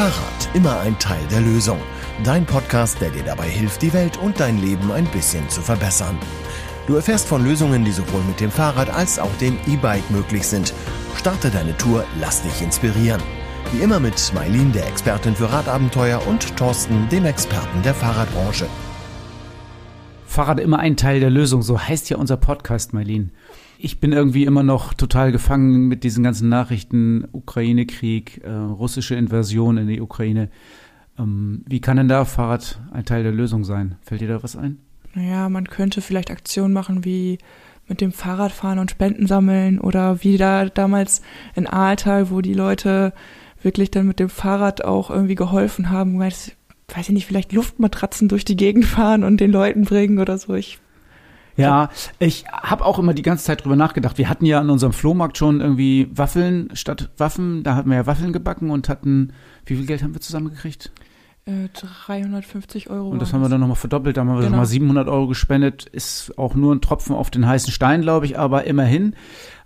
[0.00, 1.78] Fahrrad, immer ein Teil der Lösung.
[2.24, 6.18] Dein Podcast, der dir dabei hilft, die Welt und dein Leben ein bisschen zu verbessern.
[6.86, 10.72] Du erfährst von Lösungen, die sowohl mit dem Fahrrad als auch dem E-Bike möglich sind.
[11.18, 13.20] Starte deine Tour, lass dich inspirieren.
[13.72, 18.68] Wie immer mit Mailin, der Expertin für Radabenteuer, und Thorsten, dem Experten der Fahrradbranche.
[20.24, 23.32] Fahrrad immer ein Teil der Lösung, so heißt ja unser Podcast, Mailin.
[23.82, 29.78] Ich bin irgendwie immer noch total gefangen mit diesen ganzen Nachrichten, Ukraine-Krieg, äh, russische Invasion
[29.78, 30.50] in die Ukraine.
[31.18, 33.96] Ähm, wie kann denn da Fahrrad ein Teil der Lösung sein?
[34.02, 34.80] Fällt dir da was ein?
[35.14, 37.38] Naja, man könnte vielleicht Aktionen machen wie
[37.88, 41.22] mit dem Fahrrad fahren und Spenden sammeln oder wie da damals
[41.54, 43.14] in Aaltal, wo die Leute
[43.62, 46.52] wirklich dann mit dem Fahrrad auch irgendwie geholfen haben, weiß,
[46.94, 50.52] weiß ich nicht, vielleicht Luftmatratzen durch die Gegend fahren und den Leuten bringen oder so.
[50.52, 50.80] Ich
[51.60, 54.18] ja, ich habe auch immer die ganze Zeit drüber nachgedacht.
[54.18, 57.62] Wir hatten ja an unserem Flohmarkt schon irgendwie Waffeln statt Waffen.
[57.62, 59.32] Da hatten wir ja Waffeln gebacken und hatten,
[59.66, 60.90] wie viel Geld haben wir zusammengekriegt?
[61.46, 63.08] 350 äh, Euro.
[63.08, 64.50] Und das haben wir dann nochmal verdoppelt, da haben wir genau.
[64.50, 65.86] nochmal 700 Euro gespendet.
[65.86, 69.14] Ist auch nur ein Tropfen auf den heißen Stein, glaube ich, aber immerhin.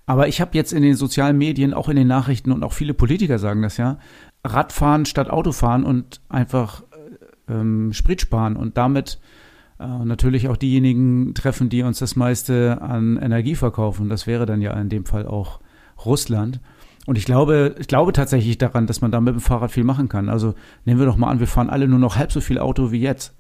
[0.07, 2.95] Aber ich habe jetzt in den sozialen Medien, auch in den Nachrichten und auch viele
[2.95, 3.99] Politiker sagen das ja,
[4.45, 6.83] Radfahren statt Autofahren und einfach
[7.49, 9.19] äh, ähm, Sprit sparen und damit
[9.79, 14.09] äh, natürlich auch diejenigen treffen, die uns das meiste an Energie verkaufen.
[14.09, 15.61] Das wäre dann ja in dem Fall auch
[16.05, 16.61] Russland.
[17.07, 20.09] Und ich glaube, ich glaube tatsächlich daran, dass man da mit dem Fahrrad viel machen
[20.09, 20.29] kann.
[20.29, 22.93] Also nehmen wir doch mal an, wir fahren alle nur noch halb so viel Auto
[22.93, 23.35] wie jetzt.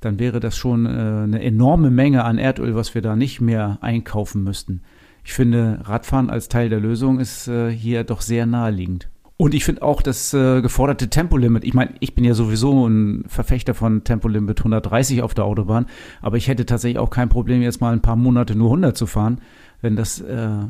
[0.00, 3.78] Dann wäre das schon äh, eine enorme Menge an Erdöl, was wir da nicht mehr
[3.80, 4.82] einkaufen müssten.
[5.24, 9.08] Ich finde, Radfahren als Teil der Lösung ist äh, hier doch sehr naheliegend.
[9.40, 11.62] Und ich finde auch das äh, geforderte Tempolimit.
[11.62, 15.86] Ich meine, ich bin ja sowieso ein Verfechter von Tempolimit 130 auf der Autobahn,
[16.20, 19.06] aber ich hätte tatsächlich auch kein Problem, jetzt mal ein paar Monate nur 100 zu
[19.06, 19.40] fahren,
[19.80, 20.64] wenn das äh,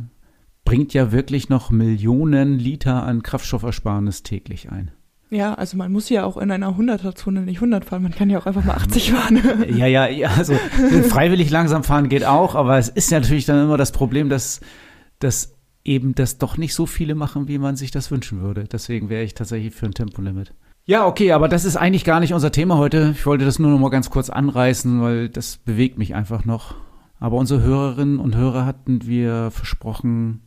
[0.66, 4.90] bringt ja wirklich noch Millionen Liter an Kraftstoffersparnis täglich ein.
[5.30, 8.38] Ja, also man muss ja auch in einer 100er-Zone nicht 100 fahren, man kann ja
[8.38, 9.40] auch einfach mal 80 fahren.
[9.76, 10.52] ja, ja, ja, also
[11.08, 14.60] freiwillig langsam fahren geht auch, aber es ist ja natürlich dann immer das Problem, dass,
[15.20, 15.57] dass
[15.88, 18.64] eben das doch nicht so viele machen, wie man sich das wünschen würde.
[18.64, 20.52] Deswegen wäre ich tatsächlich für ein Tempolimit.
[20.84, 23.14] Ja, okay, aber das ist eigentlich gar nicht unser Thema heute.
[23.16, 26.76] Ich wollte das nur noch mal ganz kurz anreißen, weil das bewegt mich einfach noch.
[27.20, 30.40] Aber unsere Hörerinnen und Hörer hatten wir versprochen,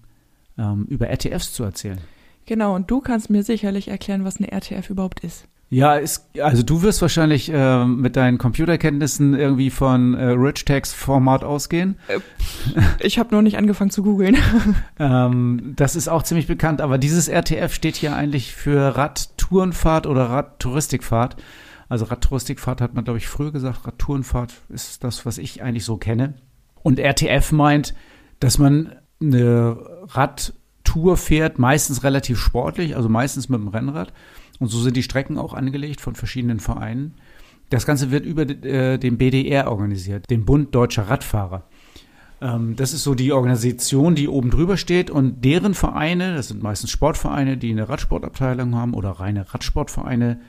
[0.58, 2.00] ähm, über RTFs zu erzählen.
[2.46, 5.46] Genau, und du kannst mir sicherlich erklären, was eine RTF überhaupt ist.
[5.74, 10.94] Ja, ist, also du wirst wahrscheinlich äh, mit deinen Computerkenntnissen irgendwie von äh, Rich Text
[10.94, 11.98] Format ausgehen.
[12.10, 12.20] Äh,
[13.00, 14.36] ich habe noch nicht angefangen zu googeln.
[15.00, 20.26] ähm, das ist auch ziemlich bekannt, aber dieses RTF steht hier eigentlich für Radtourenfahrt oder
[20.26, 21.38] Radtouristikfahrt.
[21.88, 23.88] Also Radtouristikfahrt hat man, glaube ich, früher gesagt.
[23.88, 26.34] Radtourenfahrt ist das, was ich eigentlich so kenne.
[26.84, 27.94] Und RTF meint,
[28.42, 29.78] dass man eine
[30.10, 34.12] Radtour fährt, meistens relativ sportlich, also meistens mit dem Rennrad.
[34.62, 37.16] Und so sind die Strecken auch angelegt von verschiedenen Vereinen.
[37.72, 41.64] Das Ganze wird über äh, den BDR organisiert, den Bund Deutscher Radfahrer.
[42.42, 46.62] Ähm, das ist so die Organisation, die oben drüber steht und deren Vereine, das sind
[46.62, 50.40] meistens Sportvereine, die eine Radsportabteilung haben oder reine Radsportvereine,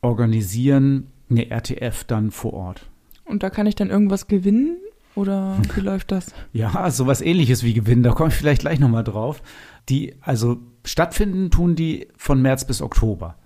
[0.00, 2.90] organisieren eine RTF dann vor Ort.
[3.24, 4.78] Und da kann ich dann irgendwas gewinnen?
[5.14, 6.34] Oder wie läuft das?
[6.52, 9.40] Ja, sowas ähnliches wie Gewinn, da komme ich vielleicht gleich nochmal drauf.
[9.88, 13.36] Die, also stattfinden tun die von März bis Oktober.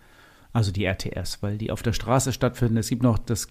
[0.57, 2.79] Also die RTS, weil die auf der Straße stattfinden.
[2.79, 3.49] Es gibt noch das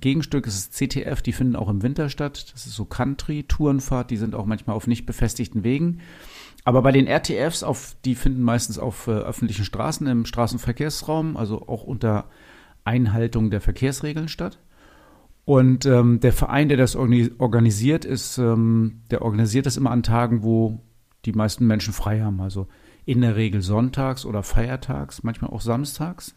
[0.00, 2.50] Gegenstück, das ist CTF, die finden auch im Winter statt.
[2.52, 6.00] Das ist so Country-Tourenfahrt, die sind auch manchmal auf nicht befestigten Wegen.
[6.64, 11.68] Aber bei den RTFs, auf, die finden meistens auf äh, öffentlichen Straßen im Straßenverkehrsraum, also
[11.68, 12.24] auch unter
[12.82, 14.58] Einhaltung der Verkehrsregeln statt.
[15.44, 20.42] Und ähm, der Verein, der das organisiert, ist, ähm, der organisiert das immer an Tagen,
[20.42, 20.80] wo
[21.24, 22.40] die meisten Menschen frei haben.
[22.40, 22.66] Also
[23.04, 26.34] in der Regel sonntags oder feiertags, manchmal auch samstags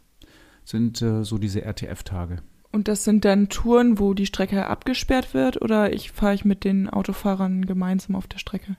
[0.64, 2.38] sind äh, so diese RTF-Tage.
[2.72, 6.64] Und das sind dann Touren, wo die Strecke abgesperrt wird oder ich fahre ich mit
[6.64, 8.76] den Autofahrern gemeinsam auf der Strecke?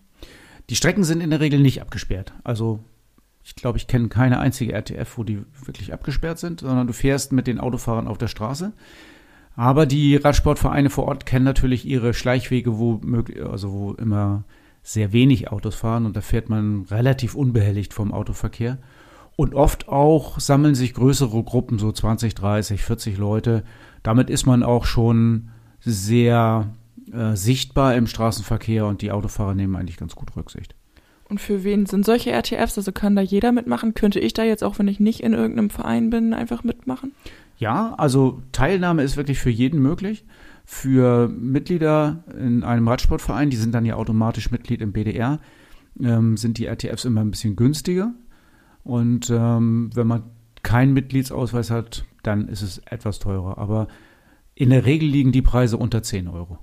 [0.69, 2.35] Die Strecken sind in der Regel nicht abgesperrt.
[2.45, 2.81] Also
[3.43, 7.33] ich glaube, ich kenne keine einzige RTF, wo die wirklich abgesperrt sind, sondern du fährst
[7.33, 8.73] mit den Autofahrern auf der Straße.
[9.55, 14.45] Aber die Radsportvereine vor Ort kennen natürlich ihre Schleichwege, wo möglich, also wo immer
[14.87, 18.79] sehr wenig Autos fahren und da fährt man relativ unbehelligt vom Autoverkehr.
[19.35, 23.65] Und oft auch sammeln sich größere Gruppen, so 20, 30, 40 Leute.
[24.05, 25.49] Damit ist man auch schon
[25.81, 26.69] sehr
[27.13, 30.77] äh, sichtbar im Straßenverkehr und die Autofahrer nehmen eigentlich ganz gut Rücksicht.
[31.29, 32.79] Und für wen sind solche RTFs?
[32.79, 33.95] Also kann da jeder mitmachen?
[33.95, 37.13] Könnte ich da jetzt auch, wenn ich nicht in irgendeinem Verein bin, einfach mitmachen?
[37.59, 40.25] Ja, also Teilnahme ist wirklich für jeden möglich.
[40.69, 45.39] Für Mitglieder in einem Radsportverein, die sind dann ja automatisch Mitglied im BDR,
[46.03, 48.13] ähm, sind die RTFs immer ein bisschen günstiger.
[48.83, 50.25] Und ähm, wenn man
[50.65, 53.59] keinen Mitgliedsausweis hat, dann ist es etwas teurer.
[53.59, 53.87] Aber
[54.57, 56.59] in der Regel liegen die Preise unter 10 Euro.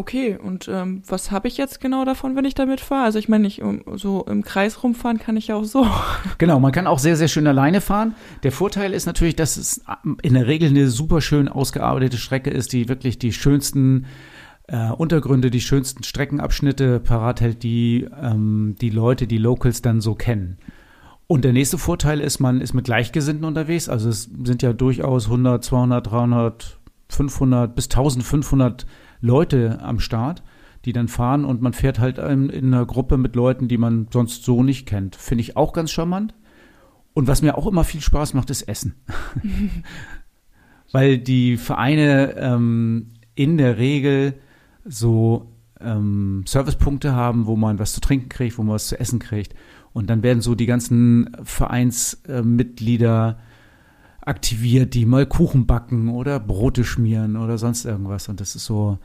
[0.00, 3.02] Okay, und ähm, was habe ich jetzt genau davon, wenn ich damit fahre?
[3.02, 3.60] Also ich meine, ich
[3.96, 5.84] so im Kreis rumfahren kann ich ja auch so.
[6.38, 8.14] Genau, man kann auch sehr, sehr schön alleine fahren.
[8.44, 9.82] Der Vorteil ist natürlich, dass es
[10.22, 14.06] in der Regel eine super schön ausgearbeitete Strecke ist, die wirklich die schönsten
[14.68, 20.14] äh, Untergründe, die schönsten Streckenabschnitte parat hält, die ähm, die Leute, die Locals dann so
[20.14, 20.58] kennen.
[21.26, 23.88] Und der nächste Vorteil ist, man ist mit Gleichgesinnten unterwegs.
[23.88, 26.78] Also es sind ja durchaus 100, 200, 300,
[27.08, 28.86] 500 bis 1500
[29.20, 30.42] Leute am Start,
[30.84, 34.08] die dann fahren und man fährt halt in, in einer Gruppe mit Leuten, die man
[34.12, 35.16] sonst so nicht kennt.
[35.16, 36.34] Finde ich auch ganz charmant.
[37.14, 38.94] Und was mir auch immer viel Spaß macht, ist Essen.
[40.92, 44.34] Weil die Vereine ähm, in der Regel
[44.84, 49.18] so ähm, Servicepunkte haben, wo man was zu trinken kriegt, wo man was zu essen
[49.18, 49.54] kriegt.
[49.92, 53.47] Und dann werden so die ganzen Vereinsmitglieder äh,
[54.28, 58.28] aktiviert, die mal Kuchen backen oder Brote schmieren oder sonst irgendwas.
[58.28, 58.98] Und das ist so,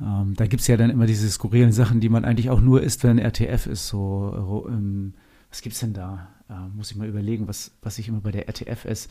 [0.00, 2.82] ähm, da gibt es ja dann immer diese skurrilen Sachen, die man eigentlich auch nur
[2.82, 3.88] isst, wenn RTF ist.
[3.88, 5.14] So, ähm,
[5.50, 6.28] was gibt's denn da?
[6.48, 9.08] Äh, muss ich mal überlegen, was, was ich immer bei der RTF esse.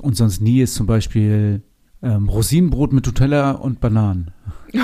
[0.00, 1.62] Und sonst nie ist zum Beispiel
[2.02, 4.32] ähm, Rosinenbrot mit Nutella und Bananen.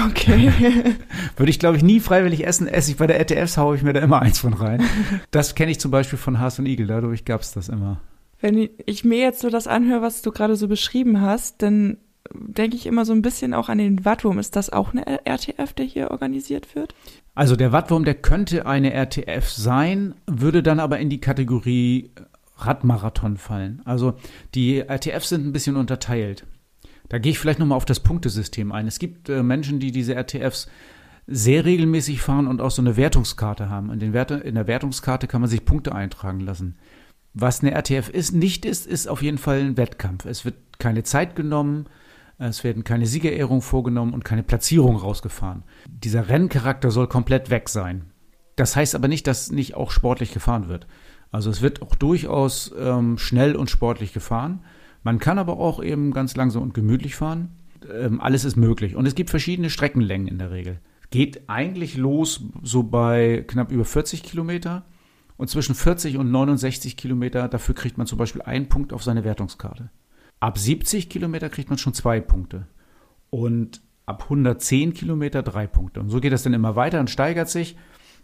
[0.08, 0.50] Okay.
[1.36, 2.66] Würde ich, glaube ich, nie freiwillig essen.
[2.66, 4.82] Esse ich bei der RTFs, haue ich mir da immer eins von rein.
[5.30, 8.00] Das kenne ich zum Beispiel von Haas und Igel, dadurch gab es das immer.
[8.42, 11.98] Wenn ich mir jetzt so das anhöre, was du gerade so beschrieben hast, dann
[12.34, 14.40] denke ich immer so ein bisschen auch an den Wattwurm.
[14.40, 16.94] Ist das auch eine RTF, der hier organisiert wird?
[17.36, 22.10] Also der Wattwurm, der könnte eine RTF sein, würde dann aber in die Kategorie
[22.56, 23.80] Radmarathon fallen.
[23.84, 24.14] Also
[24.56, 26.44] die RTFs sind ein bisschen unterteilt.
[27.08, 28.88] Da gehe ich vielleicht nochmal auf das Punktesystem ein.
[28.88, 30.68] Es gibt äh, Menschen, die diese RTFs
[31.28, 33.92] sehr regelmäßig fahren und auch so eine Wertungskarte haben.
[33.92, 36.76] In, den Werte, in der Wertungskarte kann man sich Punkte eintragen lassen.
[37.34, 40.26] Was eine RTF ist, nicht ist, ist auf jeden Fall ein Wettkampf.
[40.26, 41.86] Es wird keine Zeit genommen,
[42.38, 45.62] es werden keine Siegerehrungen vorgenommen und keine Platzierung rausgefahren.
[45.88, 48.06] Dieser Renncharakter soll komplett weg sein.
[48.56, 50.86] Das heißt aber nicht, dass nicht auch sportlich gefahren wird.
[51.30, 54.60] Also es wird auch durchaus ähm, schnell und sportlich gefahren.
[55.02, 57.56] Man kann aber auch eben ganz langsam und gemütlich fahren.
[57.90, 58.94] Ähm, alles ist möglich.
[58.94, 60.80] Und es gibt verschiedene Streckenlängen in der Regel.
[61.10, 64.84] Geht eigentlich los so bei knapp über 40 Kilometer
[65.42, 69.24] und zwischen 40 und 69 Kilometer, dafür kriegt man zum Beispiel einen Punkt auf seine
[69.24, 69.90] Wertungskarte.
[70.38, 72.68] Ab 70 Kilometer kriegt man schon zwei Punkte.
[73.28, 75.98] Und ab 110 Kilometer drei Punkte.
[75.98, 77.76] Und so geht das dann immer weiter und steigert sich,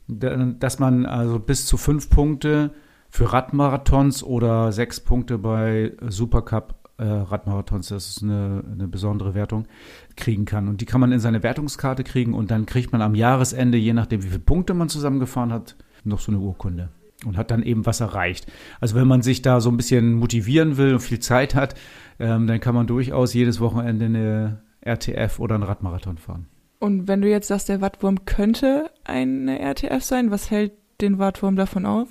[0.07, 2.71] dass man also bis zu fünf Punkte
[3.11, 9.67] für Radmarathons oder sechs Punkte bei Supercup äh, Radmarathons, das ist eine, eine besondere Wertung,
[10.15, 10.69] kriegen kann.
[10.69, 13.93] Und die kann man in seine Wertungskarte kriegen und dann kriegt man am Jahresende, je
[13.93, 15.75] nachdem wie viele Punkte man zusammengefahren hat,
[16.05, 16.91] noch so eine Urkunde
[17.25, 18.47] und hat dann eben was erreicht.
[18.81, 21.75] Also wenn man sich da so ein bisschen motivieren will und viel Zeit hat,
[22.19, 26.47] ähm, dann kann man durchaus jedes Wochenende eine RTF oder einen Radmarathon fahren.
[26.79, 31.57] Und wenn du jetzt sagst, der Wattwurm könnte eine RTF sein, was hält den Wattwurm
[31.57, 32.09] davon auf?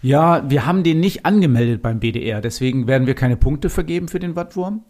[0.00, 4.20] Ja, wir haben den nicht angemeldet beim BDR, deswegen werden wir keine Punkte vergeben für
[4.20, 4.84] den Wattwurm.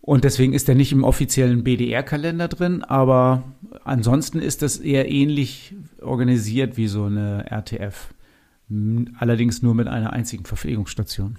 [0.00, 3.44] Und deswegen ist er nicht im offiziellen BDR-Kalender drin, aber
[3.84, 8.12] ansonsten ist das eher ähnlich organisiert wie so eine RTF.
[9.18, 11.36] Allerdings nur mit einer einzigen Verpflegungsstation.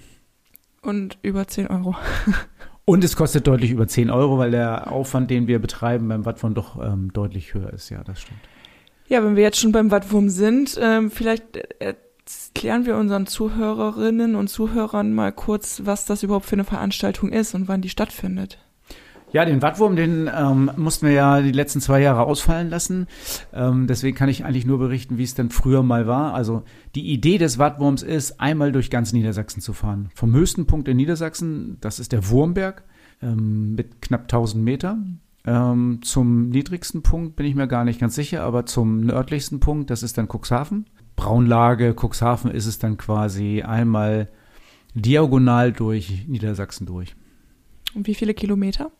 [0.82, 1.96] Und über 10 Euro.
[2.84, 6.54] Und es kostet deutlich über 10 Euro, weil der Aufwand, den wir betreiben beim Wattwurm
[6.54, 7.88] doch ähm, deutlich höher ist.
[7.88, 8.40] Ja, das stimmt.
[9.08, 14.48] Ja, wenn wir jetzt schon beim Wattwurm sind, ähm, vielleicht erklären wir unseren Zuhörerinnen und
[14.48, 18.58] Zuhörern mal kurz, was das überhaupt für eine Veranstaltung ist und wann die stattfindet.
[19.34, 23.08] Ja, den Wattwurm, den ähm, mussten wir ja die letzten zwei Jahre ausfallen lassen.
[23.52, 26.34] Ähm, deswegen kann ich eigentlich nur berichten, wie es denn früher mal war.
[26.34, 26.62] Also
[26.94, 30.08] die Idee des Wattwurms ist, einmal durch ganz Niedersachsen zu fahren.
[30.14, 32.84] Vom höchsten Punkt in Niedersachsen, das ist der Wurmberg
[33.22, 34.98] ähm, mit knapp 1000 Meter.
[35.44, 39.90] Ähm, zum niedrigsten Punkt bin ich mir gar nicht ganz sicher, aber zum nördlichsten Punkt,
[39.90, 40.86] das ist dann Cuxhaven.
[41.16, 44.28] Braunlage, Cuxhaven ist es dann quasi einmal
[44.94, 47.16] diagonal durch Niedersachsen durch.
[47.96, 48.90] Und wie viele Kilometer?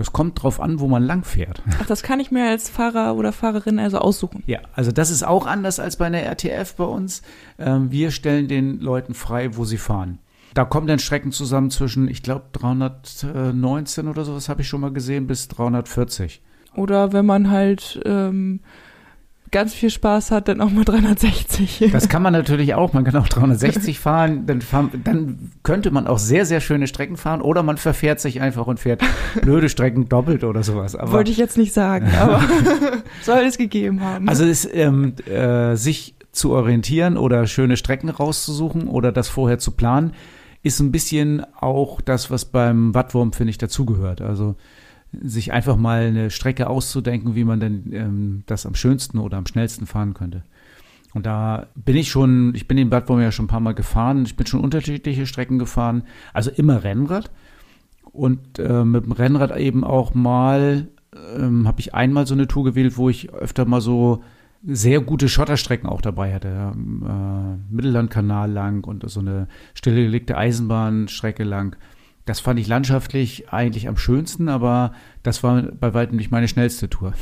[0.00, 1.62] Das kommt drauf an, wo man lang fährt.
[1.78, 4.42] Ach, das kann ich mir als Fahrer oder Fahrerin also aussuchen.
[4.46, 7.20] Ja, also das ist auch anders als bei einer RTF bei uns.
[7.58, 10.18] Ähm, wir stellen den Leuten frei, wo sie fahren.
[10.54, 14.90] Da kommen dann Strecken zusammen zwischen, ich glaube, 319 oder sowas habe ich schon mal
[14.90, 16.40] gesehen, bis 340.
[16.76, 18.60] Oder wenn man halt ähm,
[19.50, 21.88] ganz viel Spaß hat, dann auch mal 360.
[21.92, 22.92] Das kann man natürlich auch.
[22.92, 24.46] Man kann auch 360 fahren.
[24.46, 27.42] Dann, fahren, dann könnte man auch sehr, sehr schöne Strecken fahren.
[27.42, 29.02] Oder man verfährt sich einfach und fährt
[29.42, 30.94] blöde Strecken doppelt oder sowas.
[30.94, 32.42] Aber, Wollte ich jetzt nicht sagen, aber
[33.22, 34.28] soll es gegeben haben.
[34.28, 39.72] Also es, ähm, äh, sich zu orientieren oder schöne Strecken rauszusuchen oder das vorher zu
[39.72, 40.12] planen,
[40.62, 44.20] ist ein bisschen auch das, was beim Wattwurm, finde ich, dazugehört.
[44.20, 44.56] Also
[45.12, 49.46] sich einfach mal eine Strecke auszudenken, wie man denn ähm, das am schönsten oder am
[49.46, 50.42] schnellsten fahren könnte.
[51.12, 54.24] Und da bin ich schon, ich bin den Wattwurm ja schon ein paar Mal gefahren.
[54.24, 56.04] Ich bin schon unterschiedliche Strecken gefahren.
[56.32, 57.30] Also immer Rennrad.
[58.12, 60.88] Und äh, mit dem Rennrad eben auch mal,
[61.36, 64.22] ähm, habe ich einmal so eine Tour gewählt, wo ich öfter mal so
[64.64, 66.48] sehr gute Schotterstrecken auch dabei hatte.
[66.48, 71.76] Äh, Mittellandkanal lang und so eine stillgelegte Eisenbahnstrecke lang.
[72.30, 74.94] Das fand ich landschaftlich eigentlich am schönsten, aber
[75.24, 77.12] das war bei weitem nicht meine schnellste Tour.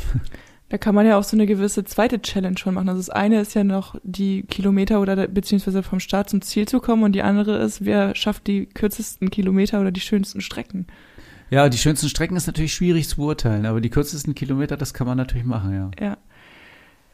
[0.68, 2.90] Da kann man ja auch so eine gewisse zweite Challenge schon machen.
[2.90, 6.80] Also das eine ist ja noch die Kilometer oder beziehungsweise vom Start zum Ziel zu
[6.80, 10.86] kommen und die andere ist, wer schafft die kürzesten Kilometer oder die schönsten Strecken.
[11.48, 15.06] Ja, die schönsten Strecken ist natürlich schwierig zu beurteilen, aber die kürzesten Kilometer, das kann
[15.06, 15.90] man natürlich machen, ja.
[15.98, 16.18] Ja.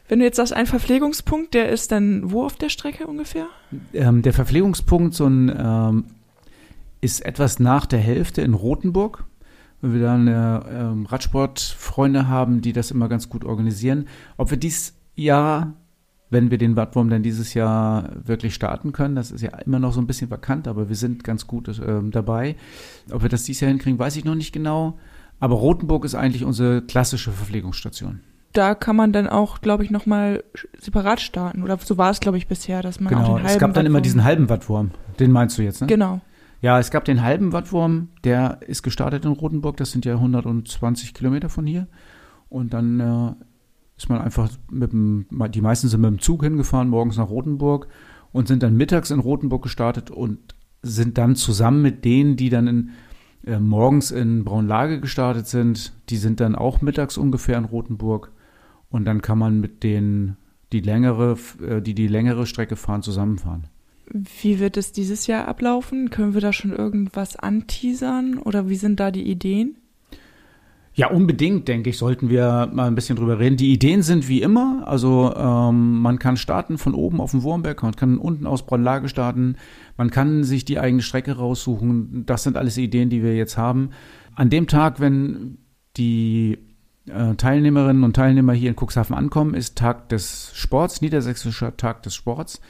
[0.09, 3.47] Wenn du jetzt sagst, ein Verpflegungspunkt, der ist dann wo auf der Strecke ungefähr?
[3.93, 6.03] Ähm, der Verpflegungspunkt so ein, ähm,
[7.05, 9.25] ist etwas nach der Hälfte in Rothenburg
[9.81, 14.07] weil wir da eine ähm, Radsportfreunde haben, die das immer ganz gut organisieren.
[14.37, 15.73] Ob wir dies Jahr,
[16.29, 19.93] wenn wir den Wattwurm dann dieses Jahr wirklich starten können, das ist ja immer noch
[19.93, 22.55] so ein bisschen vakant, aber wir sind ganz gut äh, dabei.
[23.11, 24.97] Ob wir das dieses Jahr hinkriegen, weiß ich noch nicht genau.
[25.39, 28.21] Aber Rothenburg ist eigentlich unsere klassische Verpflegungsstation
[28.53, 30.41] da kann man dann auch, glaube ich, nochmal
[30.79, 31.61] separat starten.
[31.61, 33.73] Oder so war es, glaube ich, bisher, dass man genau, auch den halben es gab
[33.73, 34.91] dann Wattwurm immer diesen halben Wattwurm.
[35.19, 35.87] Den meinst du jetzt, ne?
[35.87, 36.21] Genau.
[36.61, 41.13] Ja, es gab den halben Wattwurm, der ist gestartet in Rotenburg, das sind ja 120
[41.13, 41.87] Kilometer von hier.
[42.49, 43.33] Und dann äh,
[43.97, 47.87] ist man einfach mit dem, die meisten sind mit dem Zug hingefahren, morgens nach Rotenburg
[48.31, 52.67] und sind dann mittags in Rotenburg gestartet und sind dann zusammen mit denen, die dann
[52.67, 52.89] in,
[53.45, 58.31] äh, morgens in Braunlage gestartet sind, die sind dann auch mittags ungefähr in Rotenburg.
[58.89, 60.37] Und dann kann man mit denen,
[60.71, 63.67] die längere, äh, die die längere Strecke fahren, zusammenfahren.
[64.07, 66.09] Wie wird es dieses Jahr ablaufen?
[66.09, 69.77] Können wir da schon irgendwas anteasern oder wie sind da die Ideen?
[70.97, 73.57] Ja, unbedingt, denke ich, sollten wir mal ein bisschen drüber reden.
[73.57, 77.83] Die Ideen sind wie immer, also ähm, man kann starten von oben auf dem Wurmberg,
[77.83, 79.57] man kann unten aus Braunlage starten,
[79.97, 82.23] man kann sich die eigene Strecke raussuchen.
[82.25, 83.89] Das sind alles Ideen, die wir jetzt haben.
[84.35, 85.57] An dem Tag, wenn
[85.97, 86.59] die
[87.09, 92.15] äh, Teilnehmerinnen und Teilnehmer hier in Cuxhaven ankommen, ist Tag des Sports, Niedersächsischer Tag des
[92.15, 92.61] Sports.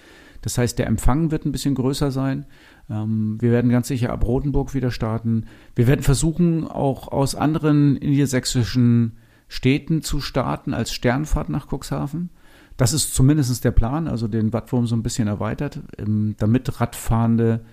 [0.46, 2.46] Das heißt, der Empfang wird ein bisschen größer sein.
[2.88, 5.46] Ähm, wir werden ganz sicher ab Rotenburg wieder starten.
[5.74, 12.30] Wir werden versuchen, auch aus anderen niedersächsischen Städten zu starten als Sternfahrt nach Cuxhaven.
[12.78, 17.66] Das ist zumindest der Plan, also den Wattwurm so ein bisschen erweitert, ähm, damit Radfahrende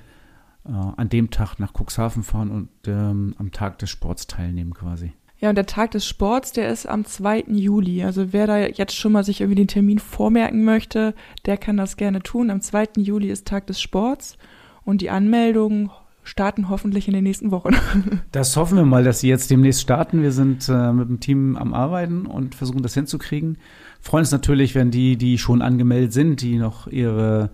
[0.64, 5.12] äh, an dem Tag nach Cuxhaven fahren und ähm, am Tag des Sports teilnehmen quasi.
[5.42, 7.46] Ja, und der Tag des Sports, der ist am 2.
[7.48, 8.04] Juli.
[8.04, 11.14] Also wer da jetzt schon mal sich irgendwie den Termin vormerken möchte,
[11.46, 12.48] der kann das gerne tun.
[12.48, 12.90] Am 2.
[12.98, 14.38] Juli ist Tag des Sports
[14.84, 15.90] und die Anmeldungen
[16.22, 17.74] starten hoffentlich in den nächsten Wochen.
[18.30, 20.22] Das hoffen wir mal, dass sie jetzt demnächst starten.
[20.22, 23.58] Wir sind äh, mit dem Team am Arbeiten und versuchen das hinzukriegen.
[24.00, 27.50] Freuen uns natürlich, wenn die, die schon angemeldet sind, die noch ihre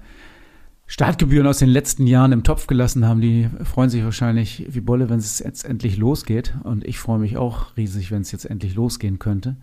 [0.90, 5.10] Startgebühren aus den letzten Jahren im Topf gelassen haben, die freuen sich wahrscheinlich wie Bolle,
[5.10, 6.54] wenn es jetzt endlich losgeht.
[6.64, 9.56] Und ich freue mich auch riesig, wenn es jetzt endlich losgehen könnte.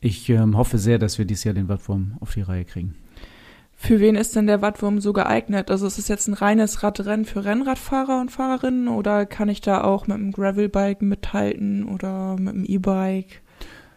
[0.00, 2.94] Ich ähm, hoffe sehr, dass wir dieses Jahr den Wattwurm auf die Reihe kriegen.
[3.74, 5.72] Für wen ist denn der Wattwurm so geeignet?
[5.72, 9.82] Also ist es jetzt ein reines Radrennen für Rennradfahrer und Fahrerinnen oder kann ich da
[9.82, 13.40] auch mit einem Gravelbike mithalten oder mit einem E-Bike?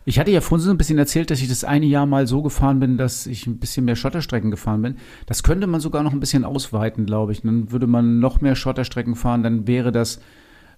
[0.05, 2.41] Ich hatte ja vorhin so ein bisschen erzählt, dass ich das eine Jahr mal so
[2.41, 4.97] gefahren bin, dass ich ein bisschen mehr Schotterstrecken gefahren bin.
[5.27, 7.41] Das könnte man sogar noch ein bisschen ausweiten, glaube ich.
[7.41, 10.19] Dann würde man noch mehr Schotterstrecken fahren, dann wäre das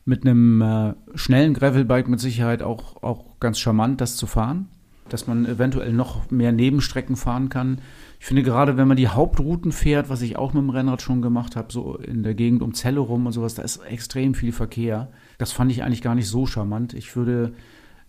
[0.05, 4.67] mit einem äh, schnellen Gravelbike mit Sicherheit auch, auch ganz charmant, das zu fahren.
[5.09, 7.79] Dass man eventuell noch mehr Nebenstrecken fahren kann.
[8.19, 11.21] Ich finde gerade, wenn man die Hauptrouten fährt, was ich auch mit dem Rennrad schon
[11.21, 14.51] gemacht habe, so in der Gegend um Celle rum und sowas, da ist extrem viel
[14.51, 15.09] Verkehr.
[15.37, 16.95] Das fand ich eigentlich gar nicht so charmant.
[16.95, 17.53] Ich würde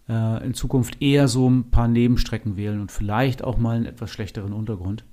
[0.08, 4.52] in Zukunft eher so ein paar Nebenstrecken wählen und vielleicht auch mal einen etwas schlechteren
[4.52, 5.04] Untergrund.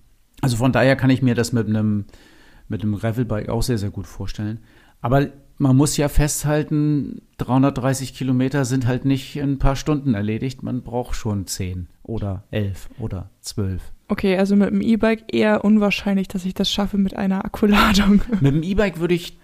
[0.42, 2.06] Also von daher kann ich mir das mit einem,
[2.68, 4.60] mit einem Gravelbike auch sehr, sehr gut vorstellen.
[5.02, 10.64] Aber man muss ja festhalten, 330 Kilometer sind halt nicht in ein paar Stunden erledigt.
[10.64, 13.82] Man braucht schon 10 oder 11 oder 12.
[14.10, 18.22] Okay, also mit dem E-Bike eher unwahrscheinlich, dass ich das schaffe mit einer Akkuladung.
[18.42, 19.40] Mit dem E-Bike würde ich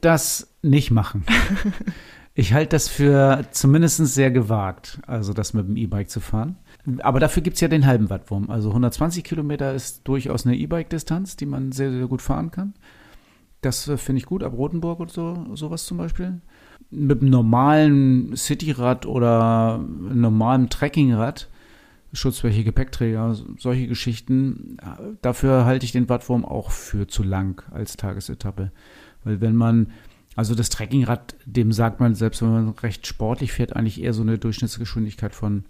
[0.00, 1.24] das nicht machen.
[2.34, 6.56] Ich halte das für zumindest sehr gewagt, also das mit dem E-Bike zu fahren.
[7.00, 8.50] Aber dafür gibt es ja den halben Wattwurm.
[8.50, 12.74] Also 120 Kilometer ist durchaus eine E-Bike-Distanz, die man sehr, sehr gut fahren kann.
[13.60, 16.40] Das äh, finde ich gut, ab Rotenburg oder so, sowas zum Beispiel.
[16.90, 21.48] Mit einem normalen Cityrad oder einem normalen Trekkingrad,
[22.12, 24.76] Schutzwäche, Gepäckträger, solche Geschichten,
[25.22, 28.70] dafür halte ich den Wattwurm auch für zu lang als Tagesetappe
[29.24, 29.92] Weil wenn man,
[30.34, 34.22] also das Trekkingrad, dem sagt man, selbst wenn man recht sportlich fährt, eigentlich eher so
[34.22, 35.64] eine Durchschnittsgeschwindigkeit von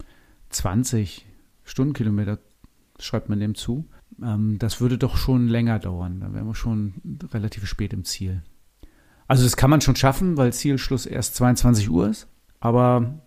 [0.50, 1.26] 20
[1.64, 2.38] Stundenkilometer,
[2.99, 3.88] schreibt man dem zu.
[4.23, 6.21] Ähm, das würde doch schon länger dauern.
[6.21, 6.95] Da wären wir schon
[7.33, 8.42] relativ spät im Ziel.
[9.26, 12.28] Also das kann man schon schaffen, weil Zielschluss erst 22 Uhr ist.
[12.61, 13.21] Aber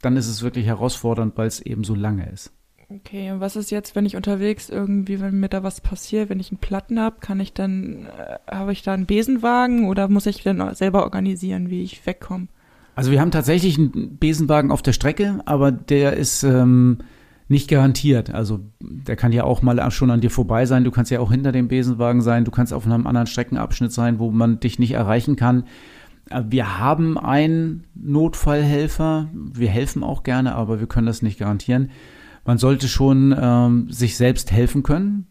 [0.00, 2.52] dann ist es wirklich herausfordernd, weil es eben so lange ist.
[2.96, 6.40] Okay, und was ist jetzt, wenn ich unterwegs irgendwie, wenn mir da was passiert, wenn
[6.40, 10.26] ich einen Platten habe, kann ich dann, äh, habe ich da einen Besenwagen oder muss
[10.26, 12.48] ich dann selber organisieren, wie ich wegkomme?
[12.94, 16.98] Also wir haben tatsächlich einen Besenwagen auf der Strecke, aber der ist ähm,
[17.48, 18.34] nicht garantiert.
[18.34, 20.84] Also der kann ja auch mal schon an dir vorbei sein.
[20.84, 22.44] Du kannst ja auch hinter dem Besenwagen sein.
[22.44, 25.64] Du kannst auf einem anderen Streckenabschnitt sein, wo man dich nicht erreichen kann.
[26.28, 29.28] Äh, wir haben einen Notfallhelfer.
[29.32, 31.90] Wir helfen auch gerne, aber wir können das nicht garantieren.
[32.44, 35.26] Man sollte schon ähm, sich selbst helfen können.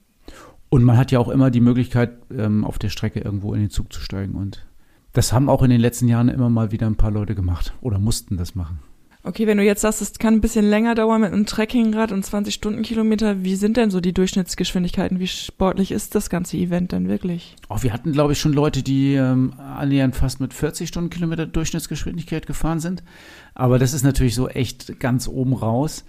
[0.69, 3.69] Und man hat ja auch immer die Möglichkeit, ähm, auf der Strecke irgendwo in den
[3.69, 4.35] Zug zu steigen.
[4.35, 4.65] Und
[5.11, 7.99] das haben auch in den letzten Jahren immer mal wieder ein paar Leute gemacht oder
[7.99, 8.79] mussten das machen.
[9.23, 12.25] Okay, wenn du jetzt sagst, es kann ein bisschen länger dauern mit einem Trekkingrad und
[12.25, 15.19] 20 Stundenkilometer, wie sind denn so die Durchschnittsgeschwindigkeiten?
[15.19, 17.55] Wie sportlich ist das ganze Event denn wirklich?
[17.69, 22.47] Oh, wir hatten, glaube ich, schon Leute, die ähm, annähernd fast mit 40 Stundenkilometer Durchschnittsgeschwindigkeit
[22.47, 23.03] gefahren sind.
[23.53, 26.03] Aber das ist natürlich so echt ganz oben raus.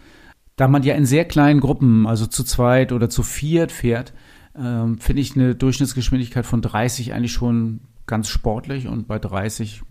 [0.63, 4.13] Da man ja in sehr kleinen Gruppen, also zu zweit oder zu viert fährt,
[4.57, 9.83] ähm, finde ich eine Durchschnittsgeschwindigkeit von 30 eigentlich schon ganz sportlich und bei 30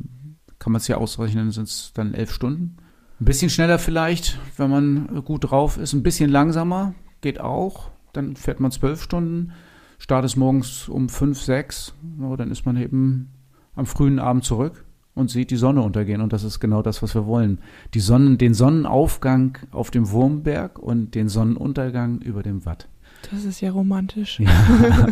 [0.59, 2.77] kann man es ja ausrechnen, sind es dann elf Stunden.
[3.19, 5.91] Ein bisschen schneller vielleicht, wenn man gut drauf ist.
[5.91, 7.91] Ein bisschen langsamer geht auch.
[8.13, 9.51] Dann fährt man zwölf Stunden.
[9.99, 11.95] Start ist morgens um fünf, sechs.
[12.17, 13.29] Ja, dann ist man eben
[13.75, 16.21] am frühen Abend zurück und sieht die Sonne untergehen.
[16.21, 17.59] Und das ist genau das, was wir wollen.
[17.93, 22.87] Die Sonnen, den Sonnenaufgang auf dem Wurmberg und den Sonnenuntergang über dem Watt.
[23.31, 24.39] Das ist ja romantisch.
[24.39, 24.49] Ja,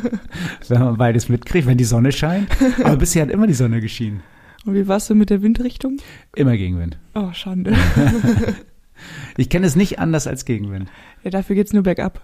[0.68, 2.50] wenn man beides mitkriegt, wenn die Sonne scheint.
[2.84, 4.22] Aber bisher hat immer die Sonne geschienen.
[4.65, 5.98] Und wie warst du mit der Windrichtung?
[6.36, 6.98] Immer Gegenwind.
[7.13, 7.75] Oh, Schande.
[9.38, 10.89] ich kenne es nicht anders als Gegenwind.
[11.24, 12.21] Ja, dafür geht es nur bergab.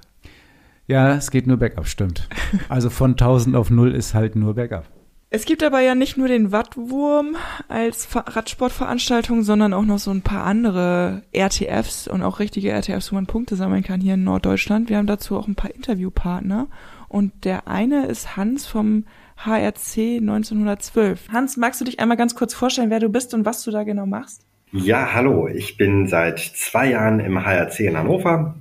[0.87, 2.27] Ja, es geht nur bergab, stimmt.
[2.69, 4.87] Also von 1000 auf 0 ist halt nur bergab.
[5.35, 7.35] Es gibt aber ja nicht nur den Wattwurm
[7.67, 13.15] als Radsportveranstaltung, sondern auch noch so ein paar andere RTFs und auch richtige RTFs, wo
[13.15, 14.87] man Punkte sammeln kann hier in Norddeutschland.
[14.87, 16.67] Wir haben dazu auch ein paar Interviewpartner
[17.09, 19.03] und der eine ist Hans vom
[19.35, 21.27] HRC 1912.
[21.29, 23.83] Hans, magst du dich einmal ganz kurz vorstellen, wer du bist und was du da
[23.83, 24.45] genau machst?
[24.71, 25.49] Ja, hallo.
[25.49, 28.55] Ich bin seit zwei Jahren im HRC in Hannover,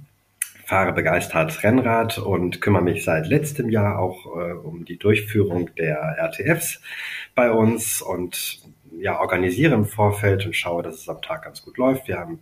[0.74, 6.16] fahre begeistert Rennrad und kümmere mich seit letztem Jahr auch äh, um die Durchführung der
[6.18, 6.80] RTFs
[7.36, 8.60] bei uns und
[8.98, 12.08] ja, organisiere im Vorfeld und schaue, dass es am Tag ganz gut läuft.
[12.08, 12.40] Wir haben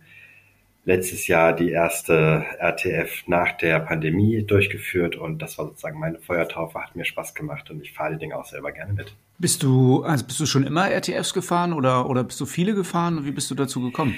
[0.83, 6.81] letztes Jahr die erste RTF nach der Pandemie durchgeführt und das war sozusagen meine Feuertaufe,
[6.81, 9.15] hat mir Spaß gemacht und ich fahre die Dinge auch selber gerne mit.
[9.37, 13.25] Bist du, also bist du schon immer RTFs gefahren oder, oder bist du viele gefahren?
[13.25, 14.15] Wie bist du dazu gekommen?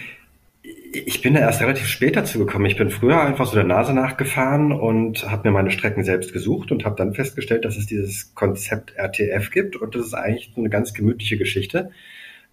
[1.04, 2.68] Ich bin da erst relativ spät dazu gekommen.
[2.68, 6.72] Ich bin früher einfach so der Nase nachgefahren und habe mir meine Strecken selbst gesucht
[6.72, 10.70] und habe dann festgestellt, dass es dieses Konzept RTF gibt und das ist eigentlich eine
[10.70, 11.92] ganz gemütliche Geschichte.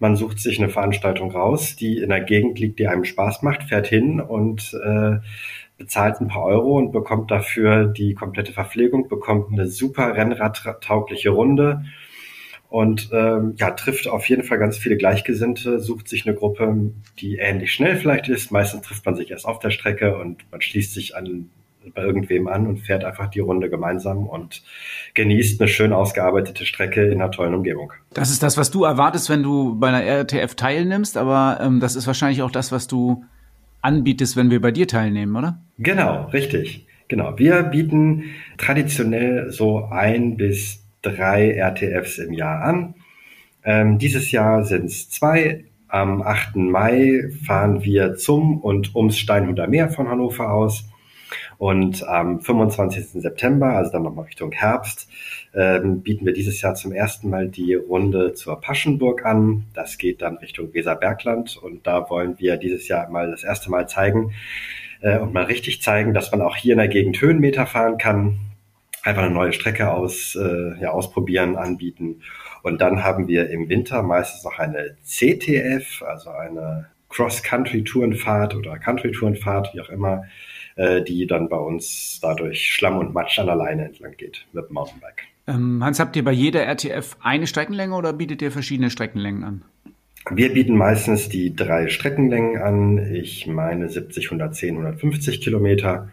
[0.00, 3.62] Man sucht sich eine Veranstaltung raus, die in der Gegend liegt, die einem Spaß macht,
[3.68, 5.18] fährt hin und äh,
[5.78, 11.84] bezahlt ein paar Euro und bekommt dafür die komplette Verpflegung, bekommt eine super rennradtaugliche Runde
[12.72, 16.74] und ähm, ja, trifft auf jeden Fall ganz viele Gleichgesinnte, sucht sich eine Gruppe,
[17.18, 18.50] die ähnlich schnell vielleicht ist.
[18.50, 21.50] Meistens trifft man sich erst auf der Strecke und man schließt sich an
[21.94, 24.62] bei irgendwem an und fährt einfach die Runde gemeinsam und
[25.12, 27.92] genießt eine schön ausgearbeitete Strecke in einer tollen Umgebung.
[28.14, 31.94] Das ist das, was du erwartest, wenn du bei einer RTF teilnimmst, aber ähm, das
[31.94, 33.22] ist wahrscheinlich auch das, was du
[33.82, 35.60] anbietest, wenn wir bei dir teilnehmen, oder?
[35.76, 36.86] Genau, richtig.
[37.08, 37.34] Genau.
[37.36, 42.94] Wir bieten traditionell so ein bis drei RTFs im Jahr an.
[43.64, 45.64] Ähm, dieses Jahr sind es zwei.
[45.88, 46.56] Am 8.
[46.56, 50.84] Mai fahren wir zum und ums Steinhuder Meer von Hannover aus.
[51.58, 53.20] Und am 25.
[53.22, 55.08] September, also dann nochmal Richtung Herbst,
[55.54, 59.64] ähm, bieten wir dieses Jahr zum ersten Mal die Runde zur Paschenburg an.
[59.74, 63.88] Das geht dann Richtung Weserbergland und da wollen wir dieses Jahr mal das erste Mal
[63.88, 64.32] zeigen
[65.02, 68.38] äh, und mal richtig zeigen, dass man auch hier in der Gegend Höhenmeter fahren kann,
[69.02, 72.22] einfach eine neue Strecke aus, äh, ja, ausprobieren, anbieten.
[72.62, 79.74] Und dann haben wir im Winter meistens noch eine CTF, also eine Cross-Country-Tourenfahrt oder Country-Tourenfahrt,
[79.74, 80.24] wie auch immer,
[80.76, 84.68] äh, die dann bei uns dadurch Schlamm und Matsch an der Leine entlang geht mit
[84.68, 85.24] dem Mountainbike.
[85.46, 89.62] Ähm, Hans, habt ihr bei jeder RTF eine Streckenlänge oder bietet ihr verschiedene Streckenlängen an?
[90.30, 93.12] Wir bieten meistens die drei Streckenlängen an.
[93.12, 96.10] Ich meine 70, 110, 150 Kilometer.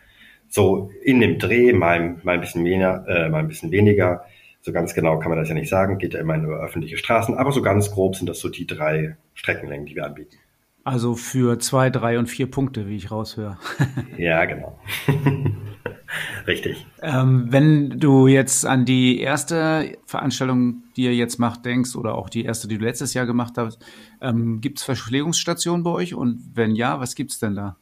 [0.49, 4.25] So in dem Dreh, mal, mal ein bisschen mehr, äh, mal ein bisschen weniger
[4.61, 7.35] So ganz genau kann man das ja nicht sagen, geht ja immer über öffentliche Straßen,
[7.35, 10.37] aber so ganz grob sind das so die drei Streckenlängen, die wir anbieten.
[10.83, 13.57] Also für zwei, drei und vier Punkte, wie ich raushöre.
[14.17, 14.79] ja, genau.
[16.47, 16.87] Richtig.
[17.01, 22.29] Ähm, wenn du jetzt an die erste Veranstaltung, die ihr jetzt macht, denkst, oder auch
[22.29, 23.83] die erste, die du letztes Jahr gemacht hast,
[24.21, 26.15] ähm, gibt es Verpflegungsstationen bei euch?
[26.15, 27.77] Und wenn ja, was gibt es denn da?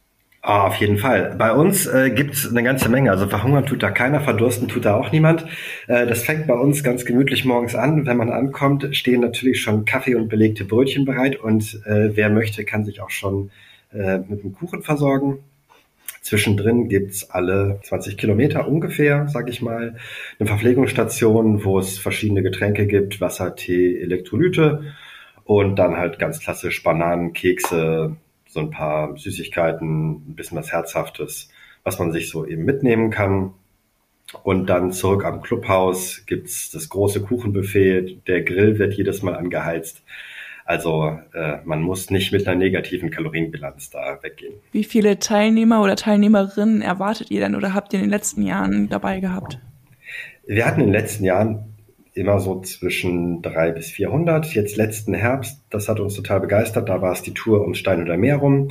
[0.48, 1.34] Ah, auf jeden Fall.
[1.36, 3.10] Bei uns äh, gibt es eine ganze Menge.
[3.10, 5.44] Also verhungern tut da keiner, verdursten tut da auch niemand.
[5.88, 8.06] Äh, das fängt bei uns ganz gemütlich morgens an.
[8.06, 12.64] Wenn man ankommt, stehen natürlich schon Kaffee und belegte Brötchen bereit und äh, wer möchte,
[12.64, 13.50] kann sich auch schon
[13.92, 15.40] äh, mit dem Kuchen versorgen.
[16.22, 19.96] Zwischendrin gibt's alle 20 Kilometer ungefähr, sag ich mal,
[20.38, 24.94] eine Verpflegungsstation, wo es verschiedene Getränke gibt, Wasser, Tee, Elektrolyte
[25.44, 28.16] und dann halt ganz klassisch Bananen, Kekse,
[28.48, 31.50] so ein paar Süßigkeiten, ein bisschen was Herzhaftes,
[31.84, 33.52] was man sich so eben mitnehmen kann.
[34.42, 38.20] Und dann zurück am Clubhaus gibt's das große Kuchenbuffet.
[38.26, 40.02] Der Grill wird jedes Mal angeheizt.
[40.66, 44.52] Also äh, man muss nicht mit einer negativen Kalorienbilanz da weggehen.
[44.70, 48.90] Wie viele Teilnehmer oder Teilnehmerinnen erwartet ihr denn oder habt ihr in den letzten Jahren
[48.90, 49.58] dabei gehabt?
[50.46, 51.77] Wir hatten in den letzten Jahren
[52.18, 54.52] immer so zwischen drei bis 400.
[54.54, 56.88] Jetzt letzten Herbst, das hat uns total begeistert.
[56.88, 58.70] Da war es die Tour um Stein oder Meer rum.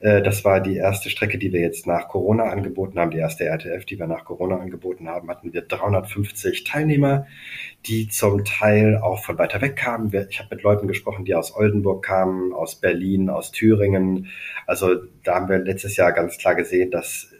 [0.00, 3.10] Äh, das war die erste Strecke, die wir jetzt nach Corona angeboten haben.
[3.10, 7.26] Die erste RTF, die wir nach Corona angeboten haben, hatten wir 350 Teilnehmer,
[7.86, 10.12] die zum Teil auch von weiter weg kamen.
[10.28, 14.28] Ich habe mit Leuten gesprochen, die aus Oldenburg kamen, aus Berlin, aus Thüringen.
[14.66, 17.32] Also da haben wir letztes Jahr ganz klar gesehen, dass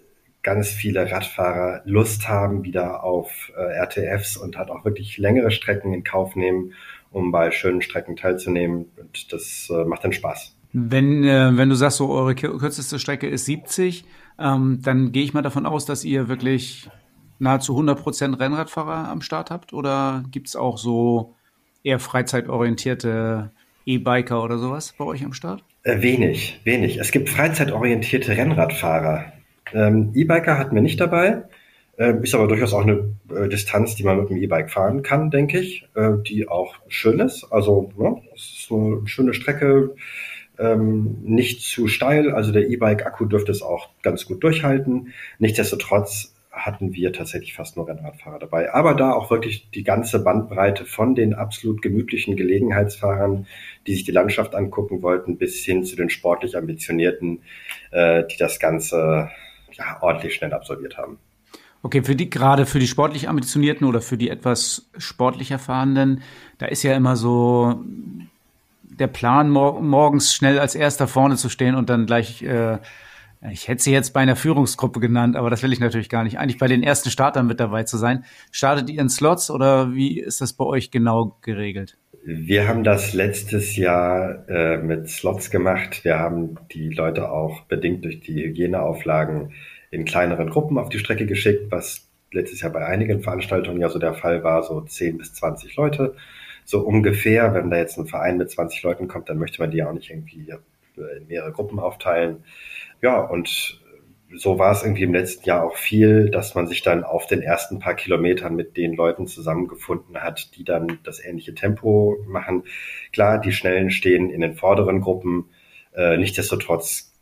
[0.46, 5.92] ganz viele Radfahrer Lust haben wieder auf äh, RTFs und hat auch wirklich längere Strecken
[5.92, 6.72] in Kauf nehmen,
[7.10, 8.86] um bei schönen Strecken teilzunehmen.
[8.96, 10.56] Und das äh, macht dann Spaß.
[10.72, 14.04] Wenn, äh, wenn du sagst, so eure kürzeste Strecke ist 70,
[14.38, 16.88] ähm, dann gehe ich mal davon aus, dass ihr wirklich
[17.40, 19.72] nahezu 100 Prozent Rennradfahrer am Start habt?
[19.72, 21.34] Oder gibt es auch so
[21.82, 23.50] eher freizeitorientierte
[23.84, 25.64] E-Biker oder sowas bei euch am Start?
[25.82, 26.98] Äh, wenig, wenig.
[26.98, 29.32] Es gibt freizeitorientierte Rennradfahrer.
[29.72, 31.44] Ähm, E-Biker hatten wir nicht dabei.
[31.98, 35.30] Ähm, ist aber durchaus auch eine äh, Distanz, die man mit dem E-Bike fahren kann,
[35.30, 37.44] denke ich, äh, die auch schön ist.
[37.50, 39.94] Also ne, es ist eine schöne Strecke,
[40.58, 42.32] ähm, nicht zu steil.
[42.32, 45.14] Also der E-Bike-Akku dürfte es auch ganz gut durchhalten.
[45.38, 48.72] Nichtsdestotrotz hatten wir tatsächlich fast nur Rennradfahrer dabei.
[48.72, 53.46] Aber da auch wirklich die ganze Bandbreite von den absolut gemütlichen Gelegenheitsfahrern,
[53.86, 57.40] die sich die Landschaft angucken wollten, bis hin zu den sportlich ambitionierten,
[57.90, 59.30] äh, die das Ganze
[59.76, 61.18] ja, ordentlich schnell absolviert haben.
[61.82, 66.22] Okay, für die, gerade für die sportlich ambitionierten oder für die etwas sportlich erfahrenen,
[66.58, 67.84] da ist ja immer so
[68.98, 72.78] der Plan, mor morgens schnell als erster vorne zu stehen und dann gleich, äh,
[73.50, 76.38] ich hätte sie jetzt bei einer Führungsgruppe genannt, aber das will ich natürlich gar nicht.
[76.38, 78.24] Eigentlich bei den ersten Startern mit dabei zu sein.
[78.50, 81.98] Startet ihr in Slots oder wie ist das bei euch genau geregelt?
[82.28, 86.02] Wir haben das letztes Jahr äh, mit Slots gemacht.
[86.02, 89.52] Wir haben die Leute auch bedingt durch die Hygieneauflagen
[89.92, 94.00] in kleineren Gruppen auf die Strecke geschickt, was letztes Jahr bei einigen Veranstaltungen ja so
[94.00, 96.16] der Fall war, so 10 bis 20 Leute.
[96.64, 99.76] So ungefähr, wenn da jetzt ein Verein mit 20 Leuten kommt, dann möchte man die
[99.76, 102.38] ja auch nicht irgendwie äh, in mehrere Gruppen aufteilen.
[103.02, 103.80] Ja, und
[104.34, 107.42] so war es irgendwie im letzten Jahr auch viel, dass man sich dann auf den
[107.42, 112.64] ersten paar Kilometern mit den Leuten zusammengefunden hat, die dann das ähnliche Tempo machen.
[113.12, 115.50] Klar, die Schnellen stehen in den vorderen Gruppen.
[115.94, 117.15] Äh, nichtsdestotrotz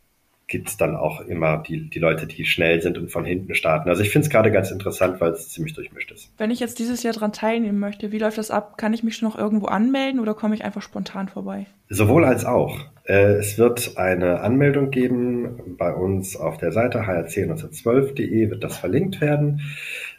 [0.47, 3.89] gibt es dann auch immer die, die Leute, die schnell sind und von hinten starten.
[3.89, 6.31] Also ich finde es gerade ganz interessant, weil es ziemlich durchmischt ist.
[6.37, 8.77] Wenn ich jetzt dieses Jahr dran teilnehmen möchte, wie läuft das ab?
[8.77, 11.65] Kann ich mich noch irgendwo anmelden oder komme ich einfach spontan vorbei?
[11.89, 12.79] Sowohl als auch.
[13.05, 19.21] Äh, es wird eine Anmeldung geben bei uns auf der Seite hrc1912.de wird das verlinkt
[19.21, 19.61] werden,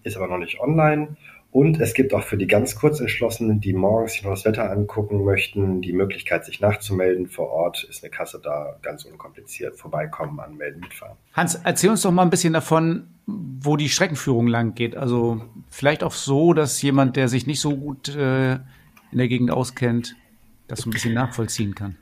[0.02, 1.16] ist aber noch nicht online.
[1.56, 5.24] Und es gibt auch für die ganz Kurzentschlossenen, die morgens sich noch das Wetter angucken
[5.24, 7.28] möchten, die Möglichkeit, sich nachzumelden.
[7.28, 9.74] Vor Ort ist eine Kasse da, ganz unkompliziert.
[9.74, 11.16] Vorbeikommen, anmelden, mitfahren.
[11.32, 14.98] Hans, erzähl uns doch mal ein bisschen davon, wo die Streckenführung lang geht.
[14.98, 15.40] Also
[15.70, 20.14] vielleicht auch so, dass jemand, der sich nicht so gut äh, in der Gegend auskennt,
[20.68, 21.96] das so ein bisschen nachvollziehen kann.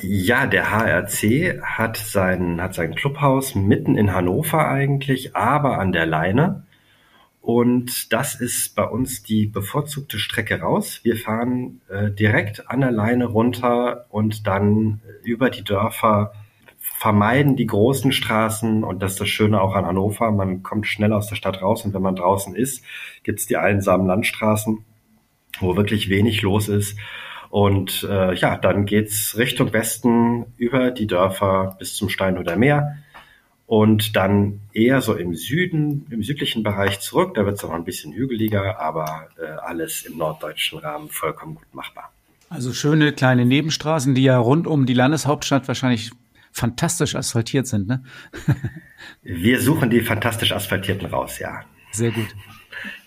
[0.00, 6.06] Ja, der HRC hat sein, hat sein Clubhaus mitten in Hannover eigentlich, aber an der
[6.06, 6.65] Leine.
[7.46, 10.98] Und das ist bei uns die bevorzugte Strecke raus.
[11.04, 16.32] Wir fahren äh, direkt an der Leine runter und dann über die Dörfer
[16.80, 20.32] vermeiden die großen Straßen und das ist das Schöne auch an Hannover.
[20.32, 22.82] Man kommt schnell aus der Stadt raus und wenn man draußen ist,
[23.22, 24.84] gibt's die einsamen Landstraßen,
[25.60, 26.98] wo wirklich wenig los ist.
[27.48, 32.96] Und äh, ja, dann geht's Richtung Westen über die Dörfer bis zum Stein oder Meer.
[33.66, 37.34] Und dann eher so im Süden, im südlichen Bereich zurück.
[37.34, 41.74] Da wird es noch ein bisschen hügeliger, aber äh, alles im norddeutschen Rahmen vollkommen gut
[41.74, 42.12] machbar.
[42.48, 46.12] Also schöne kleine Nebenstraßen, die ja rund um die Landeshauptstadt wahrscheinlich
[46.52, 48.02] fantastisch asphaltiert sind, ne?
[49.22, 51.62] wir suchen die fantastisch asphaltierten raus, ja.
[51.90, 52.28] Sehr gut.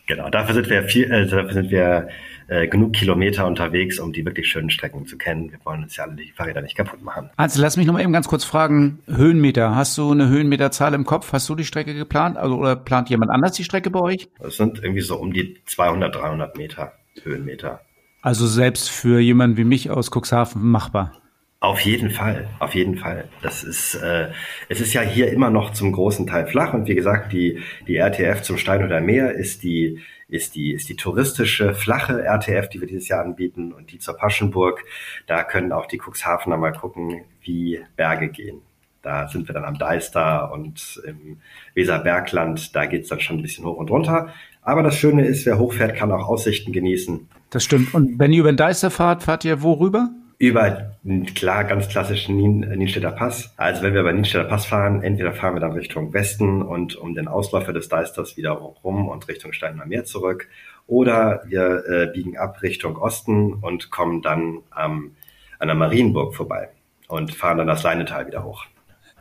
[0.08, 2.10] Genau, dafür sind wir viel, äh, dafür sind wir
[2.50, 5.52] äh, genug Kilometer unterwegs, um die wirklich schönen Strecken zu kennen.
[5.52, 7.30] Wir wollen uns ja alle die Fahrräder nicht kaputt machen.
[7.38, 9.76] Also lass mich noch mal eben ganz kurz fragen, Höhenmeter.
[9.76, 11.32] Hast du eine Höhenmeterzahl im Kopf?
[11.32, 12.38] Hast du die Strecke geplant?
[12.38, 14.30] Also, oder plant jemand anders die Strecke bei euch?
[14.40, 17.82] Es sind irgendwie so um die 200, 300 Meter Höhenmeter.
[18.22, 21.14] Also selbst für jemanden wie mich aus Cuxhaven machbar.
[21.62, 23.28] Auf jeden Fall, auf jeden Fall.
[23.42, 24.30] Das ist, äh,
[24.70, 27.98] es ist ja hier immer noch zum großen Teil flach und wie gesagt, die die
[27.98, 32.80] RTF zum Stein oder Meer ist die ist die ist die touristische flache RTF, die
[32.80, 34.86] wir dieses Jahr anbieten und die zur Paschenburg.
[35.28, 38.62] Da können auch die Cuxhavener mal gucken, wie Berge gehen.
[39.02, 41.38] Da sind wir dann am Deister und im
[41.74, 44.34] Weserbergland, da geht's dann schon ein bisschen hoch und runter.
[44.62, 47.28] Aber das Schöne ist, wer hochfährt, kann auch Aussichten genießen.
[47.50, 47.94] Das stimmt.
[47.94, 50.10] Und wenn ihr über den Deister fahrt, fahrt ihr wo rüber?
[50.40, 50.96] Über
[51.36, 53.54] klar ganz klassischen Nienstädter Pass.
[53.58, 57.14] Also wenn wir über Nienstädter Pass fahren, entweder fahren wir dann Richtung Westen und um
[57.14, 60.48] den Ausläufer des Deisters wieder rum und Richtung Steinmer Meer zurück.
[60.88, 65.12] Oder wir äh, biegen ab Richtung Osten und kommen dann ähm,
[65.60, 66.70] an der Marienburg vorbei
[67.10, 68.66] und fahren dann das Leinetal wieder hoch.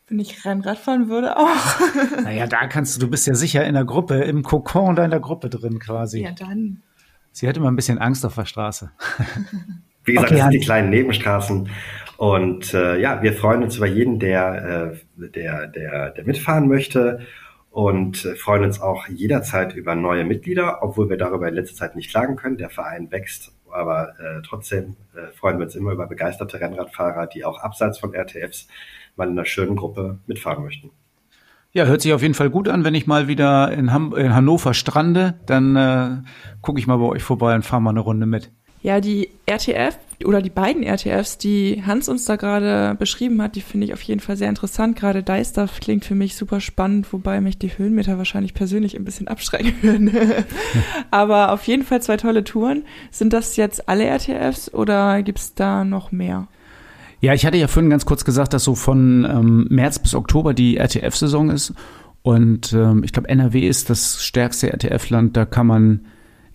[0.09, 1.47] Wenn ich Rennrad fahren würde, auch.
[2.23, 5.51] Naja, da kannst du, du bist ja sicher in der Gruppe, im Kokon deiner Gruppe
[5.51, 6.23] drin quasi.
[6.23, 6.83] Ja, dann.
[7.33, 8.91] Sie hat immer ein bisschen Angst auf der Straße.
[10.05, 11.69] Wie gesagt, okay, das sind die kleinen Nebenstraßen.
[12.17, 17.21] Und äh, ja, wir freuen uns über jeden, der, äh, der, der, der mitfahren möchte
[17.71, 21.95] und äh, freuen uns auch jederzeit über neue Mitglieder, obwohl wir darüber in letzter Zeit
[21.95, 22.57] nicht klagen können.
[22.57, 27.45] Der Verein wächst, aber äh, trotzdem äh, freuen wir uns immer über begeisterte Rennradfahrer, die
[27.45, 28.67] auch abseits von RTFs
[29.19, 30.91] mal in einer schönen Gruppe mitfahren möchten.
[31.73, 32.85] Ja, hört sich auf jeden Fall gut an.
[32.85, 36.09] Wenn ich mal wieder in, Ham in Hannover strande, dann äh,
[36.63, 38.51] gucke ich mal bei euch vorbei und fahre mal eine Runde mit.
[38.81, 43.61] Ja, die RTF oder die beiden RTFs, die Hans uns da gerade beschrieben hat, die
[43.61, 44.97] finde ich auf jeden Fall sehr interessant.
[44.97, 49.29] Gerade Deister klingt für mich super spannend, wobei mich die Höhenmeter wahrscheinlich persönlich ein bisschen
[49.29, 50.13] abschrecken würden.
[51.11, 52.85] Aber auf jeden Fall zwei tolle Touren.
[53.11, 56.47] Sind das jetzt alle RTFs oder gibt es da noch mehr?
[57.21, 60.55] Ja, ich hatte ja vorhin ganz kurz gesagt, dass so von ähm, März bis Oktober
[60.55, 61.75] die RTF-Saison ist.
[62.23, 65.37] Und ähm, ich glaube, NRW ist das stärkste RTF-Land.
[65.37, 66.01] Da kann man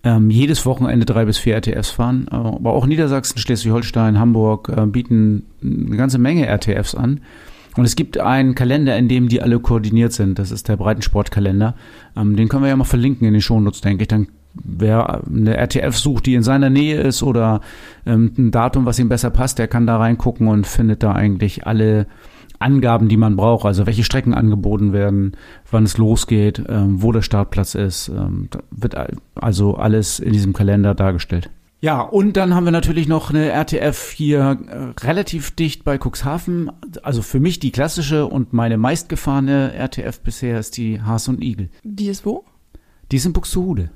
[0.03, 2.27] ähm, jedes Wochenende drei bis vier RTFs fahren.
[2.29, 7.21] Aber auch Niedersachsen, Schleswig-Holstein, Hamburg äh, bieten eine ganze Menge RTFs an.
[7.75, 10.37] Und es gibt einen Kalender, in dem die alle koordiniert sind.
[10.37, 11.75] Das ist der Breitensportkalender.
[12.15, 14.07] Ähm, den können wir ja mal verlinken in den Shownotes, denke ich.
[14.07, 17.61] Dann wer eine RTF sucht, die in seiner Nähe ist oder
[18.05, 21.65] ähm, ein Datum, was ihm besser passt, der kann da reingucken und findet da eigentlich
[21.65, 22.07] alle
[22.59, 25.35] Angaben, die man braucht, also welche Strecken angeboten werden,
[25.69, 28.95] wann es losgeht, ähm, wo der Startplatz ist, ähm, wird
[29.35, 31.49] also alles in diesem Kalender dargestellt.
[31.81, 36.71] Ja, und dann haben wir natürlich noch eine RTF hier äh, relativ dicht bei Cuxhaven.
[37.01, 41.69] Also für mich die klassische und meine meistgefahrene RTF bisher ist die Haas und Igel.
[41.83, 42.45] Die ist wo?
[43.11, 43.89] Die ist in Buxtehude.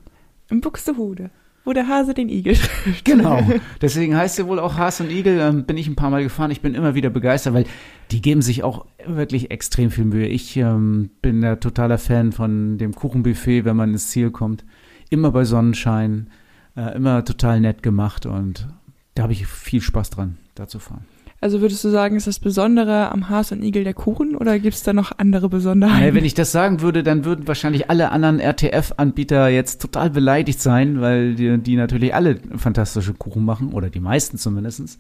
[0.50, 1.30] In Buxtehude,
[1.66, 3.06] wo der Hase den Igel trifft.
[3.06, 3.42] Genau.
[3.82, 5.40] Deswegen heißt sie wohl auch Hase und Igel.
[5.40, 6.52] Ähm, bin ich ein paar Mal gefahren.
[6.52, 7.66] Ich bin immer wieder begeistert, weil
[8.12, 10.28] die geben sich auch wirklich extrem viel Mühe.
[10.28, 14.64] Ich ähm, bin der totaler Fan von dem Kuchenbuffet, wenn man ins Ziel kommt.
[15.10, 16.30] Immer bei Sonnenschein,
[16.76, 18.68] äh, immer total nett gemacht und
[19.16, 21.06] da habe ich viel Spaß dran, da zu fahren.
[21.40, 24.74] Also würdest du sagen, ist das Besondere am Haas und Igel der Kuchen oder gibt
[24.74, 26.04] es da noch andere Besonderheiten?
[26.04, 30.60] Nee, wenn ich das sagen würde, dann würden wahrscheinlich alle anderen RTF-Anbieter jetzt total beleidigt
[30.60, 35.00] sein, weil die, die, natürlich alle fantastische Kuchen machen oder die meisten zumindest.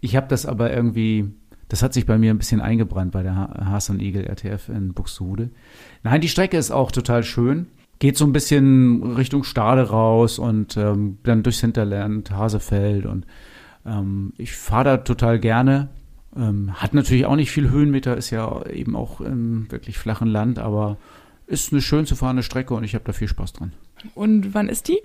[0.00, 1.26] Ich habe das aber irgendwie,
[1.68, 4.94] das hat sich bei mir ein bisschen eingebrannt bei der Haas und Igel RTF in
[4.94, 5.50] Buxtehude.
[6.02, 7.66] Nein, die Strecke ist auch total schön.
[7.98, 13.26] Geht so ein bisschen Richtung Stade raus und ähm, dann durchs Hinterland, Hasefeld und
[13.88, 15.88] ähm, ich fahre da total gerne.
[16.36, 20.58] Ähm, hat natürlich auch nicht viel Höhenmeter, ist ja eben auch im wirklich flachen Land,
[20.58, 20.98] aber
[21.46, 23.72] ist eine schön zu fahrende Strecke und ich habe da viel Spaß dran.
[24.14, 25.00] Und wann ist die?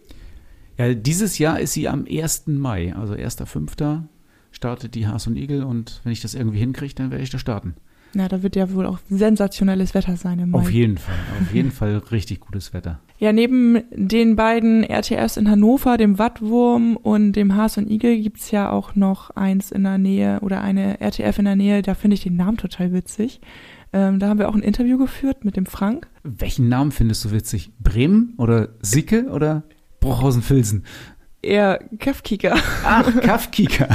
[0.77, 2.47] Ja, dieses Jahr ist sie am 1.
[2.47, 4.03] Mai, also 1.5.
[4.51, 7.39] startet die Haas und Igel und wenn ich das irgendwie hinkriege, dann werde ich da
[7.39, 7.75] starten.
[8.15, 10.59] Na, da wird ja wohl auch sensationelles Wetter sein im Mai.
[10.59, 12.99] Auf jeden Fall, auf jeden Fall richtig gutes Wetter.
[13.17, 18.51] Ja, neben den beiden RTFs in Hannover, dem Wattwurm und dem Haas und Igel, gibt's
[18.51, 22.15] ja auch noch eins in der Nähe oder eine RTF in der Nähe, da finde
[22.15, 23.41] ich den Namen total witzig.
[23.93, 26.07] Ähm, da haben wir auch ein Interview geführt mit dem Frank.
[26.23, 27.71] Welchen Namen findest du witzig?
[27.79, 29.63] Bremen oder Sicke oder
[29.99, 30.83] Bruchhausen-Filsen?
[31.43, 32.55] Eher Kaffkicker.
[32.83, 33.87] Ach, Kaffkicker.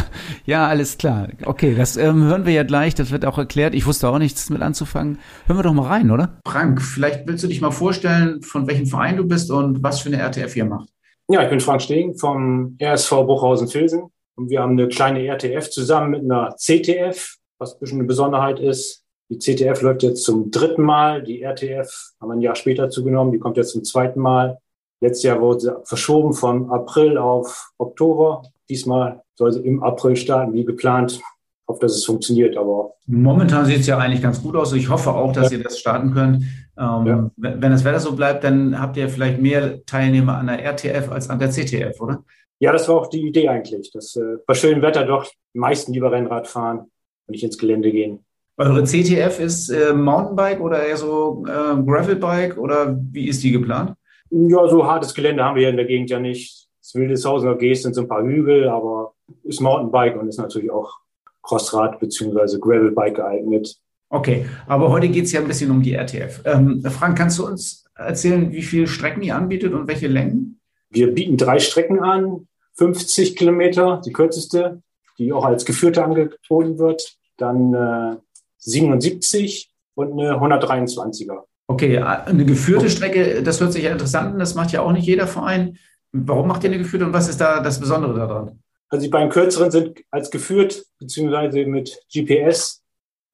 [0.44, 1.28] Ja, alles klar.
[1.44, 2.94] Okay, das ähm, hören wir ja gleich.
[2.94, 3.74] Das wird auch erklärt.
[3.74, 5.18] Ich wusste auch nichts mit anzufangen.
[5.46, 6.38] Hören wir doch mal rein, oder?
[6.46, 10.08] Frank, vielleicht willst du dich mal vorstellen, von welchem Verein du bist und was für
[10.08, 10.88] eine RTF ihr macht.
[11.28, 14.10] Ja, ich bin Frank Stegen vom RSV Bruchhausen-Filsen.
[14.36, 18.60] Und wir haben eine kleine RTF zusammen mit einer CTF, was ein bisschen eine Besonderheit
[18.60, 19.04] ist.
[19.30, 21.22] Die CTF läuft jetzt zum dritten Mal.
[21.22, 23.32] Die RTF haben wir ein Jahr später zugenommen.
[23.32, 24.58] Die kommt jetzt zum zweiten Mal.
[25.00, 28.42] Letztes Jahr wurde sie verschoben von April auf Oktober.
[28.68, 31.12] Diesmal soll sie im April starten, wie geplant.
[31.12, 31.22] Ich
[31.68, 32.94] hoffe, dass es funktioniert, aber.
[33.06, 34.72] Momentan sieht es ja eigentlich ganz gut aus.
[34.72, 35.58] Ich hoffe auch, dass ja.
[35.58, 36.44] ihr das starten könnt.
[36.78, 37.30] Ähm, ja.
[37.36, 41.30] Wenn das Wetter so bleibt, dann habt ihr vielleicht mehr Teilnehmer an der RTF als
[41.30, 42.24] an der CTF, oder?
[42.60, 45.92] Ja, das war auch die Idee eigentlich, dass äh, bei schönem Wetter doch die meisten
[45.92, 46.90] lieber Rennrad fahren und
[47.28, 48.24] nicht ins Gelände gehen.
[48.56, 53.94] Eure CTF ist äh, Mountainbike oder eher so äh, Gravelbike oder wie ist die geplant?
[54.30, 56.68] Ja, so hartes Gelände haben wir hier in der Gegend ja nicht.
[56.80, 59.14] Das Wildeshausener Geest sind so ein paar Hügel, aber
[59.44, 60.98] ist Mountainbike und ist natürlich auch
[61.42, 62.58] Crossrad bzw.
[62.58, 63.76] Gravelbike geeignet.
[64.10, 66.42] Okay, aber heute geht es ja ein bisschen um die RTF.
[66.44, 70.60] Ähm, Frank, kannst du uns erzählen, wie viele Strecken ihr anbietet und welche Längen?
[70.88, 74.82] Wir bieten drei Strecken an, 50 Kilometer, die kürzeste,
[75.18, 78.16] die auch als geführte angeboten wird, dann äh,
[78.58, 81.42] 77 und eine 123er.
[81.70, 85.06] Okay, eine geführte Strecke, das hört sich ja interessant an, das macht ja auch nicht
[85.06, 85.76] jeder Verein.
[86.12, 88.62] Warum macht ihr eine geführte und was ist da das Besondere daran?
[88.88, 92.82] Also die beiden kürzeren sind als geführt, beziehungsweise mit GPS,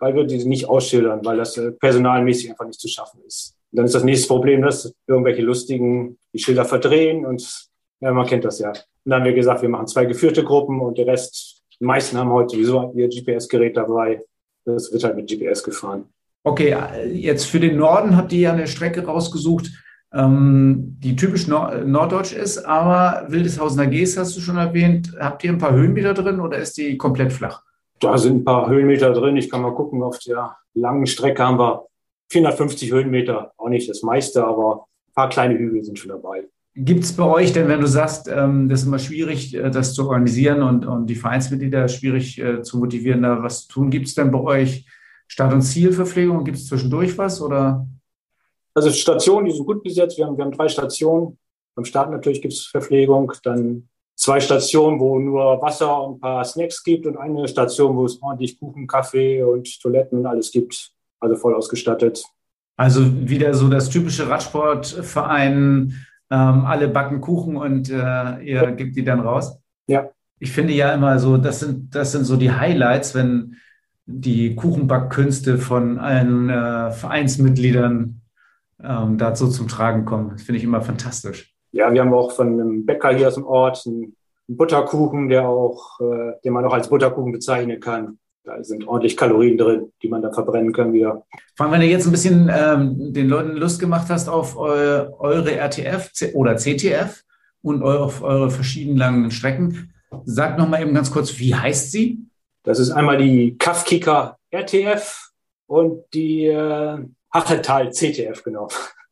[0.00, 3.54] weil wir die nicht ausschildern, weil das äh, personalmäßig einfach nicht zu schaffen ist.
[3.70, 7.68] Und dann ist das nächste Problem, dass irgendwelche Lustigen die Schilder verdrehen und
[8.00, 8.70] ja, man kennt das ja.
[8.70, 12.18] Und dann haben wir gesagt, wir machen zwei geführte Gruppen und der Rest, die meisten
[12.18, 14.24] haben heute sowieso ihr GPS-Gerät dabei.
[14.64, 16.12] Das wird halt mit GPS gefahren.
[16.46, 16.76] Okay,
[17.10, 19.70] jetzt für den Norden habt ihr ja eine Strecke rausgesucht,
[20.12, 25.12] ähm, die typisch Nord norddeutsch ist, aber Wildeshausener Geest hast du schon erwähnt.
[25.18, 27.62] Habt ihr ein paar Höhenmeter drin oder ist die komplett flach?
[27.98, 29.38] Da sind ein paar Höhenmeter drin.
[29.38, 31.86] Ich kann mal gucken, auf der langen Strecke haben wir
[32.30, 33.52] 450 Höhenmeter.
[33.56, 36.44] Auch nicht das meiste, aber ein paar kleine Hügel sind schon dabei.
[36.76, 39.94] Gibt es bei euch denn, wenn du sagst, ähm, das ist immer schwierig, äh, das
[39.94, 44.08] zu organisieren und, und die Vereinsmitglieder schwierig äh, zu motivieren, da was zu tun, gibt
[44.08, 44.84] es denn bei euch
[45.26, 46.44] Start- und Zielverpflegung?
[46.44, 47.86] Gibt es zwischendurch was oder?
[48.74, 50.18] Also Stationen, die sind gut besetzt.
[50.18, 51.38] Wir haben, wir haben drei Stationen.
[51.74, 53.32] Beim Start natürlich gibt es Verpflegung.
[53.42, 58.04] Dann zwei Stationen, wo nur Wasser und ein paar Snacks gibt und eine Station, wo
[58.04, 60.92] es ordentlich Kuchen, Kaffee und Toiletten und alles gibt.
[61.20, 62.24] Also voll ausgestattet.
[62.76, 65.94] Also wieder so das typische Radsportverein,
[66.30, 69.56] ähm, alle backen Kuchen und äh, ihr gebt die dann raus?
[69.86, 70.10] Ja.
[70.40, 73.56] Ich finde ja immer so, das sind, das sind so die Highlights, wenn
[74.06, 78.20] die Kuchenbackkünste von allen äh, Vereinsmitgliedern
[78.82, 80.30] ähm, dazu zum Tragen kommen.
[80.30, 81.54] Das finde ich immer fantastisch.
[81.72, 84.14] Ja, wir haben auch von einem Bäcker hier aus dem Ort einen
[84.46, 88.18] Butterkuchen, der auch, äh, den man auch als Butterkuchen bezeichnen kann.
[88.44, 91.24] Da sind ordentlich Kalorien drin, die man dann verbrennen kann wieder.
[91.56, 95.08] Vor allem, wenn du jetzt ein bisschen ähm, den Leuten Lust gemacht hast auf eu
[95.18, 97.24] eure RTF oder CTF
[97.62, 99.94] und auf eure verschiedenen langen Strecken,
[100.26, 102.26] sag noch mal eben ganz kurz, wie heißt sie?
[102.64, 105.30] Das ist einmal die Kaffkicker RTF
[105.66, 106.98] und die äh,
[107.32, 108.68] Hachetal CTF, genau.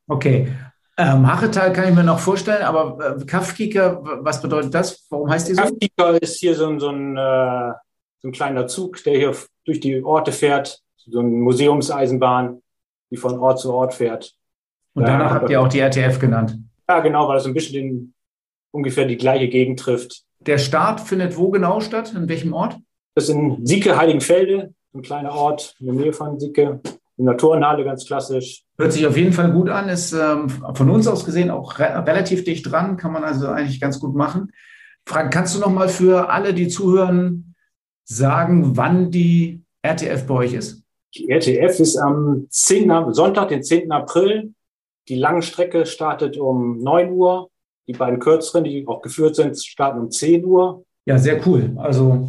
[0.08, 0.48] Okay.
[0.96, 5.06] Ähm, Hachetal kann ich mir noch vorstellen, aber äh, Kaffkicker, was bedeutet das?
[5.10, 5.62] Warum heißt die so?
[5.62, 7.72] Kaffkicker ist hier so, so, ein, äh,
[8.20, 12.62] so ein kleiner Zug, der hier durch die Orte fährt, so eine Museumseisenbahn,
[13.10, 14.34] die von Ort zu Ort fährt.
[14.94, 16.58] Und danach habt ihr auch die RTF genannt.
[16.88, 18.14] Ja, genau, weil das ein bisschen in
[18.70, 20.22] ungefähr die gleiche Gegend trifft.
[20.40, 22.12] Der Start findet wo genau statt?
[22.14, 22.78] In welchem Ort?
[23.14, 26.80] Das sind Sieke Heiligenfelde, ein kleiner Ort in der Nähe von Sieke.
[27.18, 28.64] In der Turnhalle ganz klassisch.
[28.78, 32.04] Hört sich auf jeden Fall gut an, ist ähm, von uns aus gesehen auch re
[32.06, 34.50] relativ dicht dran, kann man also eigentlich ganz gut machen.
[35.06, 37.54] Frank, kannst du noch mal für alle, die zuhören,
[38.04, 40.82] sagen, wann die RTF bei euch ist?
[41.14, 43.12] Die RTF ist am 10.
[43.12, 43.92] Sonntag, den 10.
[43.92, 44.54] April.
[45.08, 47.50] Die lange Strecke startet um 9 Uhr.
[47.88, 50.84] Die beiden kürzeren, die auch geführt sind, starten um 10 Uhr.
[51.04, 51.74] Ja, sehr cool.
[51.76, 52.28] Also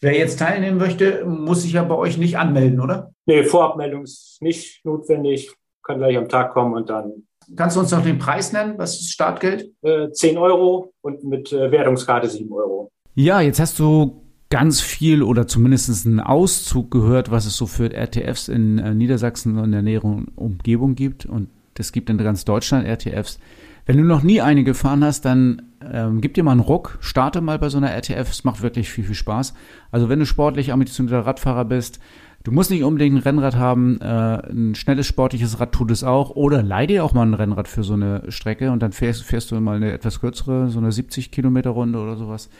[0.00, 3.12] Wer jetzt teilnehmen möchte, muss sich ja bei euch nicht anmelden, oder?
[3.24, 5.52] Nee, Vorabmeldung ist nicht notwendig.
[5.82, 7.26] Kann gleich am Tag kommen und dann.
[7.54, 8.74] Kannst du uns noch den Preis nennen?
[8.76, 9.70] Was ist Startgeld?
[9.82, 12.90] Äh, 10 Euro und mit äh, Wertungskarte 7 Euro.
[13.14, 17.92] Ja, jetzt hast du ganz viel oder zumindest einen Auszug gehört, was es so für
[17.92, 21.24] RTFs in äh, Niedersachsen und in der näheren Umgebung gibt.
[21.24, 23.38] Und es gibt in ganz Deutschland RTFs.
[23.86, 27.40] Wenn du noch nie eine gefahren hast, dann ähm, gib dir mal einen Ruck, starte
[27.40, 28.28] mal bei so einer RTF.
[28.28, 29.54] Es macht wirklich viel, viel Spaß.
[29.92, 32.00] Also wenn du sportlich ambitionierter Radfahrer bist,
[32.42, 34.00] du musst nicht unbedingt ein Rennrad haben.
[34.00, 36.30] Äh, ein schnelles sportliches Rad tut es auch.
[36.30, 39.52] Oder leih dir auch mal ein Rennrad für so eine Strecke und dann fährst, fährst
[39.52, 42.50] du mal eine etwas kürzere, so eine 70 Kilometer Runde oder sowas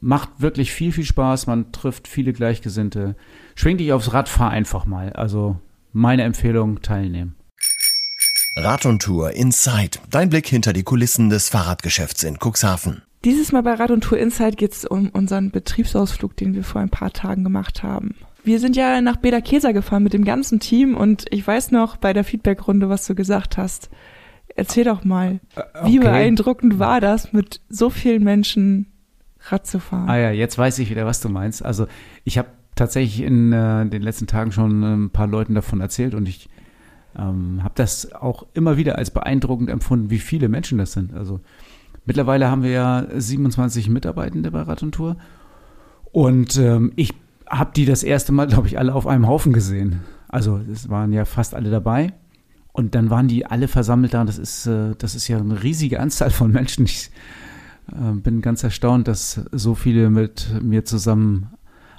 [0.00, 1.46] macht wirklich viel, viel Spaß.
[1.46, 3.16] Man trifft viele Gleichgesinnte.
[3.54, 5.12] Schwing dich aufs Rad, fahr einfach mal.
[5.14, 5.56] Also
[5.92, 7.34] meine Empfehlung, teilnehmen.
[8.58, 9.98] Rad und Tour Inside.
[10.10, 13.02] Dein Blick hinter die Kulissen des Fahrradgeschäfts in Cuxhaven.
[13.22, 16.80] Dieses Mal bei Rad und Tour Inside geht es um unseren Betriebsausflug, den wir vor
[16.80, 18.14] ein paar Tagen gemacht haben.
[18.44, 21.98] Wir sind ja nach Beda Keser gefahren mit dem ganzen Team und ich weiß noch
[21.98, 23.90] bei der Feedbackrunde, was du gesagt hast.
[24.54, 25.68] Erzähl doch mal, okay.
[25.84, 28.86] wie beeindruckend war das, mit so vielen Menschen
[29.50, 30.08] Rad zu fahren.
[30.08, 31.62] Ah ja, jetzt weiß ich wieder, was du meinst.
[31.62, 31.88] Also
[32.24, 36.14] ich habe tatsächlich in äh, den letzten Tagen schon äh, ein paar Leuten davon erzählt
[36.14, 36.48] und ich
[37.18, 41.14] ähm, habe das auch immer wieder als beeindruckend empfunden, wie viele Menschen das sind.
[41.14, 41.40] Also
[42.04, 45.16] mittlerweile haben wir ja 27 Mitarbeitende bei Rad und Tour
[46.12, 47.14] und ähm, ich
[47.48, 50.00] habe die das erste Mal, glaube ich, alle auf einem Haufen gesehen.
[50.28, 52.12] Also es waren ja fast alle dabei.
[52.72, 54.24] Und dann waren die alle versammelt da.
[54.24, 56.84] Das ist, äh, das ist ja eine riesige Anzahl von Menschen.
[56.84, 57.10] Ich,
[57.92, 61.50] äh, bin ganz erstaunt, dass so viele mit mir zusammen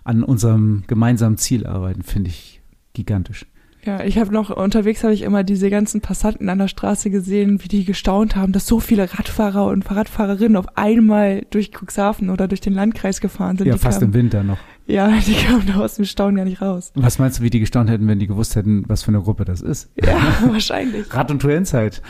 [0.03, 2.61] an unserem gemeinsamen Ziel arbeiten, finde ich
[2.93, 3.45] gigantisch.
[3.87, 7.63] Ja, ich habe noch unterwegs habe ich immer diese ganzen Passanten an der Straße gesehen,
[7.63, 12.49] wie die gestaunt haben, dass so viele Radfahrer und Fahrradfahrerinnen auf einmal durch Cuxhaven oder
[12.49, 13.67] durch den Landkreis gefahren sind.
[13.67, 14.57] Ja, die fast kamen, im Winter noch.
[14.87, 16.91] Ja, die kamen da aus dem Staunen gar nicht raus.
[16.95, 19.45] Was meinst du, wie die gestaunt hätten, wenn die gewusst hätten, was für eine Gruppe
[19.45, 19.89] das ist?
[19.95, 20.17] Ja,
[20.51, 21.13] wahrscheinlich.
[21.13, 22.01] Rad und Tour Insight.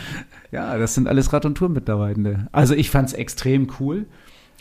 [0.52, 2.48] Ja, das sind alles Rad- und Tour-Mitarbeitende.
[2.54, 4.08] Also ich fand es extrem cool.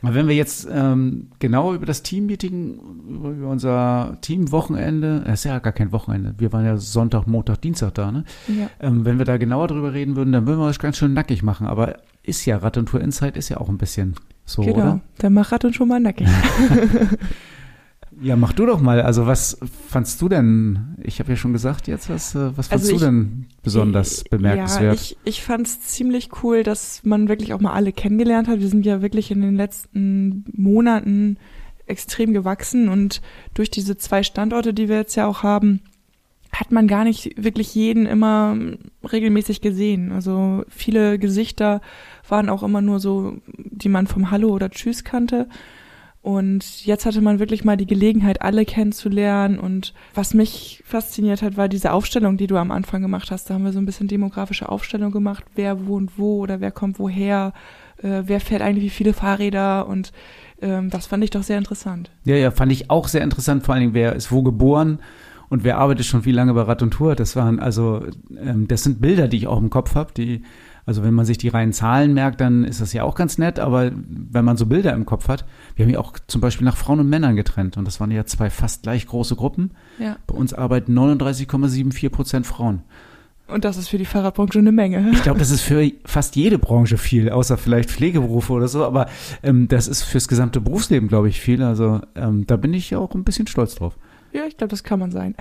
[0.02, 2.78] Aber wenn wir jetzt ähm, genauer über das Teammeeting,
[3.08, 7.94] über, unser Teamwochenende, das ist ja gar kein Wochenende, wir waren ja Sonntag, Montag, Dienstag
[7.94, 8.24] da, ne?
[8.46, 8.68] Ja.
[8.80, 11.42] Ähm, wenn wir da genauer drüber reden würden, dann würden wir das ganz schön nackig
[11.42, 11.66] machen.
[11.66, 14.76] Aber ist ja Rad und Tour Insight ist ja auch ein bisschen so, genau.
[14.76, 15.00] oder?
[15.18, 16.28] dann mach Rad und Tour mal nackig.
[18.20, 19.02] Ja, mach du doch mal.
[19.02, 19.58] Also was
[19.88, 20.96] fandst du denn?
[21.02, 24.24] Ich habe ja schon gesagt jetzt, was, äh, was fandst also ich, du denn besonders
[24.24, 24.84] bemerkenswert?
[24.84, 28.60] Ja, ich, ich fand es ziemlich cool, dass man wirklich auch mal alle kennengelernt hat.
[28.60, 31.36] Wir sind ja wirklich in den letzten Monaten
[31.86, 33.20] extrem gewachsen und
[33.54, 35.80] durch diese zwei Standorte, die wir jetzt ja auch haben,
[36.52, 38.56] hat man gar nicht wirklich jeden immer
[39.04, 40.10] regelmäßig gesehen.
[40.10, 41.80] Also viele Gesichter
[42.28, 45.48] waren auch immer nur so, die man vom Hallo oder Tschüss kannte.
[46.26, 49.60] Und jetzt hatte man wirklich mal die Gelegenheit, alle kennenzulernen.
[49.60, 53.48] Und was mich fasziniert hat, war diese Aufstellung, die du am Anfang gemacht hast.
[53.48, 56.98] Da haben wir so ein bisschen demografische Aufstellung gemacht, wer wohnt wo oder wer kommt
[56.98, 57.52] woher,
[57.98, 60.10] äh, wer fährt eigentlich wie viele Fahrräder und
[60.60, 62.10] ähm, das fand ich doch sehr interessant.
[62.24, 64.98] Ja, ja, fand ich auch sehr interessant, vor allen Dingen, wer ist wo geboren
[65.48, 67.14] und wer arbeitet schon wie lange bei Rad und Tour.
[67.14, 68.02] Das waren also,
[68.36, 70.42] ähm, das sind Bilder, die ich auch im Kopf habe, die
[70.86, 73.58] also wenn man sich die reinen Zahlen merkt, dann ist das ja auch ganz nett,
[73.58, 76.76] aber wenn man so Bilder im Kopf hat, wir haben ja auch zum Beispiel nach
[76.76, 79.72] Frauen und Männern getrennt und das waren ja zwei fast gleich große Gruppen.
[79.98, 80.16] Ja.
[80.28, 82.82] Bei uns arbeiten 39,74 Prozent Frauen.
[83.48, 85.10] Und das ist für die Fahrradbranche eine Menge.
[85.12, 89.08] Ich glaube, das ist für fast jede Branche viel, außer vielleicht Pflegeberufe oder so, aber
[89.42, 91.62] ähm, das ist fürs gesamte Berufsleben, glaube ich, viel.
[91.62, 93.96] Also ähm, da bin ich ja auch ein bisschen stolz drauf.
[94.32, 95.34] Ja, ich glaube, das kann man sein.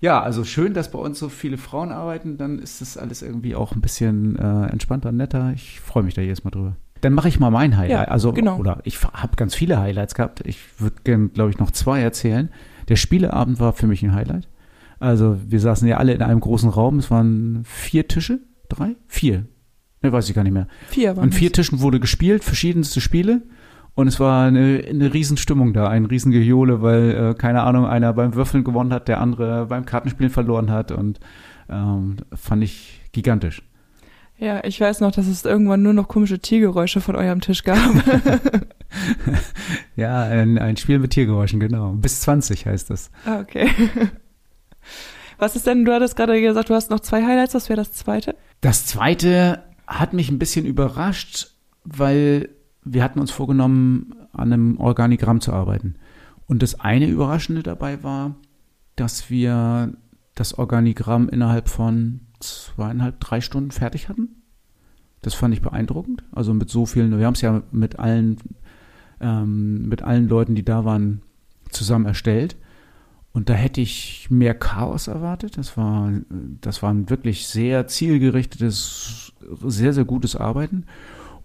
[0.00, 3.54] Ja, also schön, dass bei uns so viele Frauen arbeiten, dann ist das alles irgendwie
[3.54, 5.52] auch ein bisschen äh, entspannter, netter.
[5.54, 6.76] Ich freue mich da jedes Mal drüber.
[7.00, 8.08] Dann mache ich mal mein Highlight.
[8.08, 8.58] Ja, also, genau.
[8.58, 10.42] oder ich habe ganz viele Highlights gehabt.
[10.44, 12.50] Ich würde gerne, glaube ich, noch zwei erzählen.
[12.88, 14.48] Der Spieleabend war für mich ein Highlight.
[14.98, 16.98] Also, wir saßen ja alle in einem großen Raum.
[16.98, 18.40] Es waren vier Tische.
[18.68, 18.96] Drei?
[19.06, 19.46] Vier.
[20.02, 20.68] Ne, weiß ich gar nicht mehr.
[20.88, 23.42] Vier waren An vier Tischen wurde gespielt, verschiedenste Spiele.
[23.96, 28.34] Und es war eine, eine Riesenstimmung da, ein Riesengejohle, weil, äh, keine Ahnung, einer beim
[28.34, 30.92] Würfeln gewonnen hat, der andere beim Kartenspielen verloren hat.
[30.92, 31.18] Und
[31.70, 33.62] ähm, fand ich gigantisch.
[34.36, 37.78] Ja, ich weiß noch, dass es irgendwann nur noch komische Tiergeräusche von eurem Tisch gab.
[39.96, 41.92] ja, ein, ein Spiel mit Tiergeräuschen, genau.
[41.92, 43.10] Bis 20 heißt das.
[43.24, 43.70] Ah, okay.
[45.38, 47.92] Was ist denn, du hattest gerade gesagt, du hast noch zwei Highlights, was wäre das
[47.92, 48.36] zweite?
[48.62, 51.48] Das zweite hat mich ein bisschen überrascht,
[51.84, 52.55] weil
[52.86, 55.96] wir hatten uns vorgenommen, an einem Organigramm zu arbeiten.
[56.46, 58.36] Und das eine Überraschende dabei war,
[58.94, 59.92] dass wir
[60.34, 64.42] das Organigramm innerhalb von zweieinhalb, drei Stunden fertig hatten.
[65.22, 66.22] Das fand ich beeindruckend.
[66.30, 68.36] Also mit so vielen, wir haben es ja mit allen,
[69.20, 71.22] ähm, mit allen Leuten, die da waren,
[71.70, 72.56] zusammen erstellt.
[73.32, 75.58] Und da hätte ich mehr Chaos erwartet.
[75.58, 76.12] Das war,
[76.60, 79.32] das war ein wirklich sehr zielgerichtetes,
[79.64, 80.86] sehr, sehr gutes Arbeiten.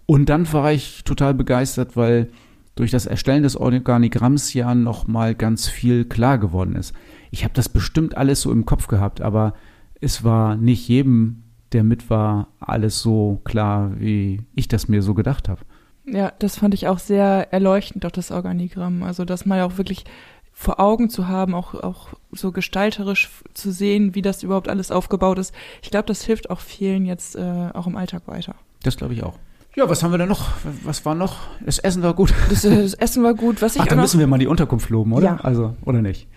[0.06, 2.30] Und dann war ich total begeistert, weil
[2.74, 6.94] durch das Erstellen des Organigramms ja noch mal ganz viel klar geworden ist.
[7.30, 9.54] Ich habe das bestimmt alles so im Kopf gehabt, aber
[10.00, 15.14] es war nicht jedem, der mit war, alles so klar, wie ich das mir so
[15.14, 15.60] gedacht habe.
[16.04, 19.02] Ja, das fand ich auch sehr erleuchtend, auch das Organigramm.
[19.02, 20.04] Also, das mal auch wirklich
[20.52, 25.38] vor Augen zu haben, auch, auch so gestalterisch zu sehen, wie das überhaupt alles aufgebaut
[25.38, 25.54] ist.
[25.82, 28.54] Ich glaube, das hilft auch vielen jetzt äh, auch im Alltag weiter.
[28.82, 29.38] Das glaube ich auch.
[29.74, 30.50] Ja, was haben wir denn noch?
[30.84, 31.36] Was war noch?
[31.64, 32.34] Das Essen war gut.
[32.50, 33.62] Das, äh, das Essen war gut.
[33.62, 35.24] Was ich Ach, dann müssen wir mal die Unterkunft loben, oder?
[35.24, 35.36] Ja.
[35.36, 36.28] Also, oder nicht?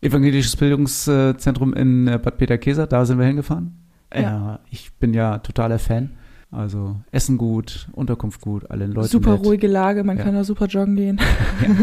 [0.00, 3.78] Evangelisches Bildungszentrum in äh, Bad Peter-Käser, da sind wir hingefahren.
[4.14, 4.20] Ja.
[4.20, 4.60] ja.
[4.70, 6.10] ich bin ja totaler Fan.
[6.50, 9.44] Also Essen gut, Unterkunft gut, alle Leute Super nett.
[9.44, 10.24] ruhige Lage, man ja.
[10.24, 11.20] kann da super joggen gehen.
[11.60, 11.74] Ja.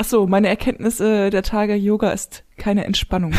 [0.00, 3.32] Ach so, meine Erkenntnis äh, der Tage Yoga ist keine Entspannung.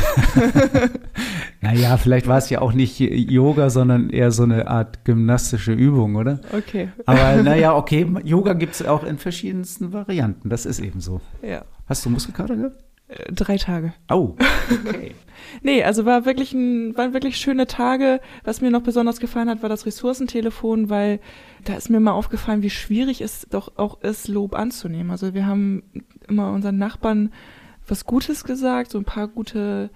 [1.62, 6.18] naja, vielleicht war es ja auch nicht Yoga, sondern eher so eine Art gymnastische Übung,
[6.18, 6.41] oder?
[6.51, 6.89] Okay.
[7.05, 10.49] Aber naja, okay, Yoga gibt es auch in verschiedensten Varianten.
[10.49, 11.22] Das ist eben so.
[11.41, 11.64] Ja.
[11.88, 12.84] Hast du Muskelkater gehabt?
[13.32, 13.93] Drei Tage.
[14.10, 14.36] Oh,
[14.72, 15.16] okay.
[15.64, 18.22] nee, also war wirklich ein, waren wirklich schöne Tage.
[18.43, 21.20] Was mir noch besonders gefallen hat, war das Ressourcentelefon, weil
[21.66, 25.10] da ist mir mal aufgefallen, wie schwierig es doch auch ist, Lob anzunehmen.
[25.10, 25.84] Also wir haben
[26.28, 27.32] immer unseren Nachbarn
[27.88, 29.89] was Gutes gesagt, so ein paar gute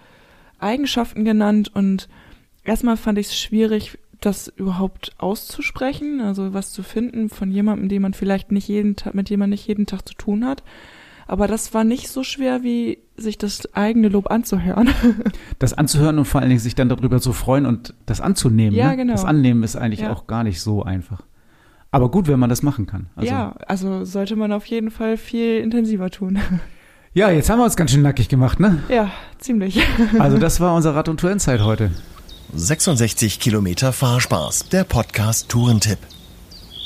[0.57, 2.09] Eigenschaften genannt und
[2.63, 8.01] erstmal fand ich es schwierig, das überhaupt auszusprechen, also was zu finden von jemandem, den
[8.01, 10.63] man vielleicht nicht jeden Tag, mit dem man nicht jeden Tag zu tun hat.
[11.27, 14.89] Aber das war nicht so schwer, wie sich das eigene Lob anzuhören.
[15.59, 18.75] Das anzuhören und vor allen Dingen sich dann darüber zu freuen und das anzunehmen.
[18.77, 18.97] Ja, ne?
[18.97, 19.13] genau.
[19.13, 20.11] Das Annehmen ist eigentlich ja.
[20.11, 21.21] auch gar nicht so einfach.
[21.91, 23.07] Aber gut, wenn man das machen kann.
[23.15, 26.39] Also, ja, also sollte man auf jeden Fall viel intensiver tun.
[27.15, 28.81] Ja, jetzt haben wir uns ganz schön nackig gemacht, ne?
[28.89, 29.79] Ja, ziemlich.
[30.17, 31.91] Also das war unser Rad- und Tourenzeit heute.
[32.55, 35.99] 66 Kilometer Fahrspaß, der Podcast Tourentipp.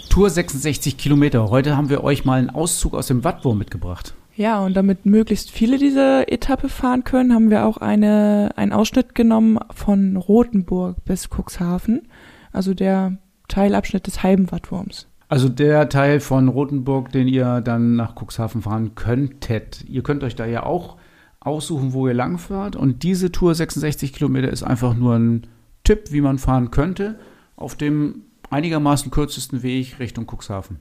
[0.09, 1.49] Tour 66 Kilometer.
[1.49, 4.15] Heute haben wir euch mal einen Auszug aus dem Wattwurm mitgebracht.
[4.37, 9.15] Ja, und damit möglichst viele diese Etappe fahren können, haben wir auch eine, einen Ausschnitt
[9.15, 12.07] genommen von Rothenburg bis Cuxhaven,
[12.51, 13.17] also der
[13.47, 15.07] Teilabschnitt des halben Wattwurms.
[15.27, 19.83] Also der Teil von Rothenburg, den ihr dann nach Cuxhaven fahren könntet.
[19.89, 20.97] Ihr könnt euch da ja auch
[21.39, 22.75] aussuchen, wo ihr langfahrt.
[22.75, 25.47] Und diese Tour 66 Kilometer ist einfach nur ein
[25.83, 27.17] Tipp, wie man fahren könnte,
[27.55, 28.21] auf dem
[28.51, 30.79] einigermaßen kürzesten Weg Richtung Cuxhaven.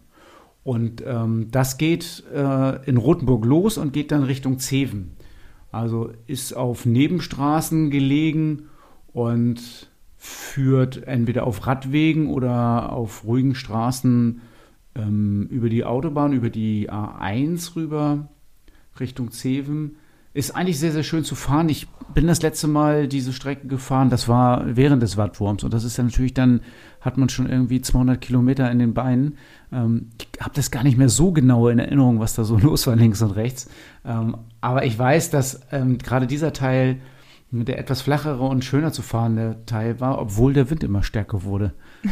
[0.67, 5.13] Und ähm, das geht äh, in Rothenburg los und geht dann Richtung Zeven.
[5.71, 8.65] Also ist auf Nebenstraßen gelegen
[9.13, 14.41] und führt entweder auf Radwegen oder auf ruhigen Straßen
[14.97, 18.29] ähm, über die Autobahn, über die A1 rüber
[18.99, 19.99] Richtung Zeven.
[20.37, 21.71] Ist eigentlich sehr, sehr schön zu fahren.
[21.71, 25.65] Ich bin das letzte Mal diese Strecke gefahren, das war während des Wattwurms.
[25.65, 26.61] Und das ist dann natürlich dann,
[27.01, 29.39] hat man schon irgendwie 200 Kilometer in den Beinen.
[29.73, 32.87] Ähm, ich habe das gar nicht mehr so genau in Erinnerung, was da so los
[32.87, 33.71] war, links und rechts.
[34.05, 36.99] Ähm, aber ich weiß, dass ähm, gerade dieser Teil
[37.51, 41.73] der etwas flachere und schöner zu fahrende Teil war, obwohl der Wind immer stärker wurde.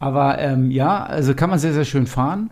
[0.00, 2.50] aber ähm, ja, also kann man sehr, sehr schön fahren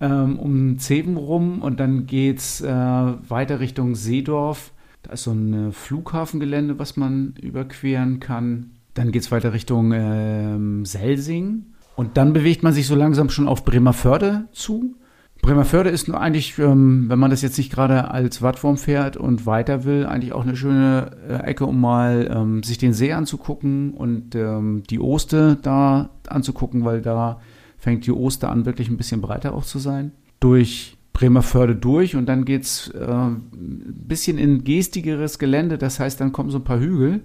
[0.00, 4.72] ähm, um Zeven rum und dann geht's äh, weiter Richtung Seedorf.
[5.02, 8.70] Da ist so ein äh, Flughafengelände, was man überqueren kann.
[8.94, 11.66] Dann geht es weiter Richtung äh, Selsing.
[11.96, 14.94] Und dann bewegt man sich so langsam schon auf Bremerförde zu.
[15.42, 19.46] Bremerförde ist nur eigentlich, ähm, wenn man das jetzt nicht gerade als Wattform fährt und
[19.46, 23.94] weiter will, eigentlich auch eine schöne äh, Ecke, um mal ähm, sich den See anzugucken
[23.94, 27.40] und ähm, die Oste da anzugucken, weil da
[27.78, 30.12] fängt die Oster an, wirklich ein bisschen breiter auch zu sein.
[30.40, 36.20] Durch Bremerförde durch und dann geht es äh, ein bisschen in gestigeres Gelände, das heißt,
[36.20, 37.22] dann kommen so ein paar Hügel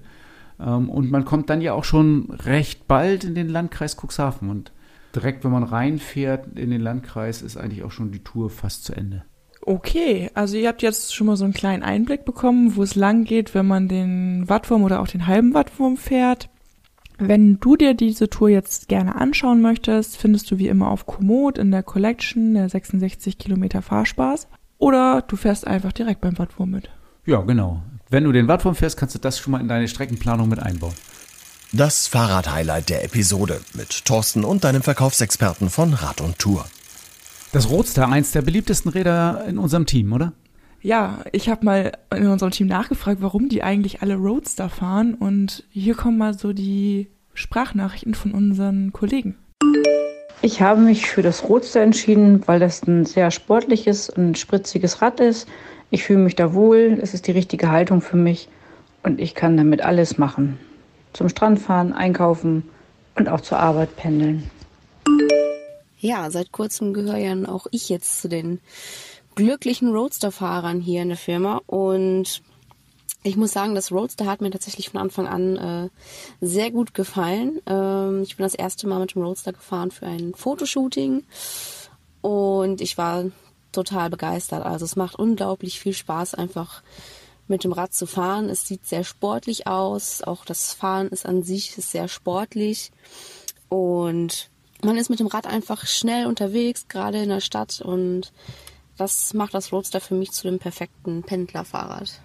[0.59, 4.71] ähm, und man kommt dann ja auch schon recht bald in den Landkreis Cuxhaven und
[5.15, 8.93] direkt, wenn man reinfährt in den Landkreis, ist eigentlich auch schon die Tour fast zu
[8.93, 9.23] Ende.
[9.61, 13.23] Okay, also ihr habt jetzt schon mal so einen kleinen Einblick bekommen, wo es lang
[13.23, 16.49] geht, wenn man den Wattwurm oder auch den halben Wattwurm fährt.
[17.17, 21.57] Wenn du dir diese Tour jetzt gerne anschauen möchtest, findest du wie immer auf Komoot
[21.57, 24.47] in der Collection der 66 Kilometer Fahrspaß
[24.77, 26.89] oder du fährst einfach direkt beim Wattwurm mit.
[27.25, 27.81] Ja, genau.
[28.09, 30.93] Wenn du den Wattwurm fährst, kannst du das schon mal in deine Streckenplanung mit einbauen.
[31.71, 36.65] Das Fahrrad-Highlight der Episode mit Thorsten und deinem Verkaufsexperten von Rad und Tour.
[37.51, 40.33] Das Roadster, eins der beliebtesten Räder in unserem Team, oder?
[40.83, 45.13] Ja, ich habe mal in unserem Team nachgefragt, warum die eigentlich alle Roadster fahren.
[45.13, 49.37] Und hier kommen mal so die Sprachnachrichten von unseren Kollegen.
[50.41, 55.21] Ich habe mich für das Roadster entschieden, weil das ein sehr sportliches und spritziges Rad
[55.21, 55.47] ist.
[55.89, 58.49] Ich fühle mich da wohl, es ist die richtige Haltung für mich
[59.03, 60.59] und ich kann damit alles machen.
[61.13, 62.69] Zum Strand fahren, einkaufen
[63.15, 64.51] und auch zur Arbeit pendeln.
[65.97, 68.59] Ja, seit kurzem gehöre ja auch ich jetzt zu den
[69.35, 72.41] glücklichen Roadster-Fahrern hier in der Firma und
[73.25, 75.89] ich muss sagen, das Roadster hat mir tatsächlich von Anfang an äh,
[76.41, 77.61] sehr gut gefallen.
[77.65, 81.23] Ähm, ich bin das erste Mal mit dem Roadster gefahren für ein Fotoshooting
[82.21, 83.25] und ich war
[83.71, 84.65] total begeistert.
[84.65, 86.83] Also es macht unglaublich viel Spaß, einfach
[87.47, 88.49] mit dem Rad zu fahren.
[88.49, 90.21] Es sieht sehr sportlich aus.
[90.21, 92.91] Auch das Fahren ist an sich ist sehr sportlich
[93.69, 94.49] und
[94.81, 98.33] man ist mit dem Rad einfach schnell unterwegs, gerade in der Stadt und
[98.97, 102.21] das macht das Roadster für mich zu dem perfekten Pendlerfahrrad.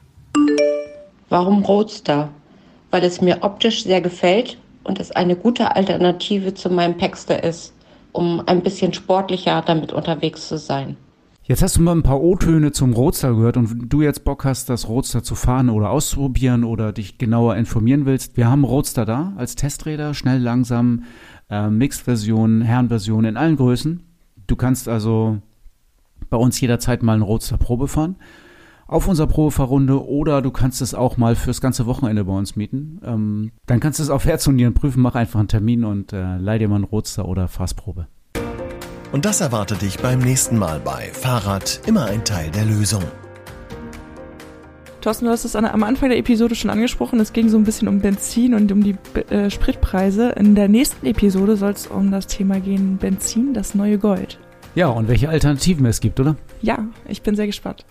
[1.29, 2.31] Warum Roadster?
[2.91, 7.75] Weil es mir optisch sehr gefällt und es eine gute Alternative zu meinem Paxter ist,
[8.13, 10.97] um ein bisschen sportlicher damit unterwegs zu sein.
[11.49, 14.69] Jetzt hast du mal ein paar O-Töne zum Roadster gehört und du jetzt Bock hast,
[14.69, 18.37] das Roadster zu fahren oder auszuprobieren oder dich genauer informieren willst.
[18.37, 21.05] Wir haben Roadster da als Testräder, schnell, langsam,
[21.49, 24.03] äh, Mixed-Version, Herrenversion in allen Größen.
[24.47, 25.39] Du kannst also
[26.31, 28.17] bei uns jederzeit mal einen Roadster Probe fahren
[28.89, 33.01] auf unserer Probefahrrunde oder du kannst es auch mal fürs ganze Wochenende bei uns mieten.
[33.05, 36.13] Ähm, dann kannst du es auf Herz und Nieren prüfen, mach einfach einen Termin und
[36.13, 38.09] äh, leih dir mal einen Roadster oder Fassprobe.
[39.13, 43.03] Und das erwartet dich beim nächsten Mal bei Fahrrad immer ein Teil der Lösung.
[45.03, 47.21] Thorsten, du hast es am Anfang der Episode schon angesprochen.
[47.21, 48.97] Es ging so ein bisschen um Benzin und um die
[49.31, 50.31] äh, Spritpreise.
[50.31, 54.39] In der nächsten Episode soll es um das Thema gehen Benzin, das neue Gold.
[54.75, 56.37] Ja, und welche Alternativen es gibt, oder?
[56.63, 57.85] Ja, ich bin sehr gespannt.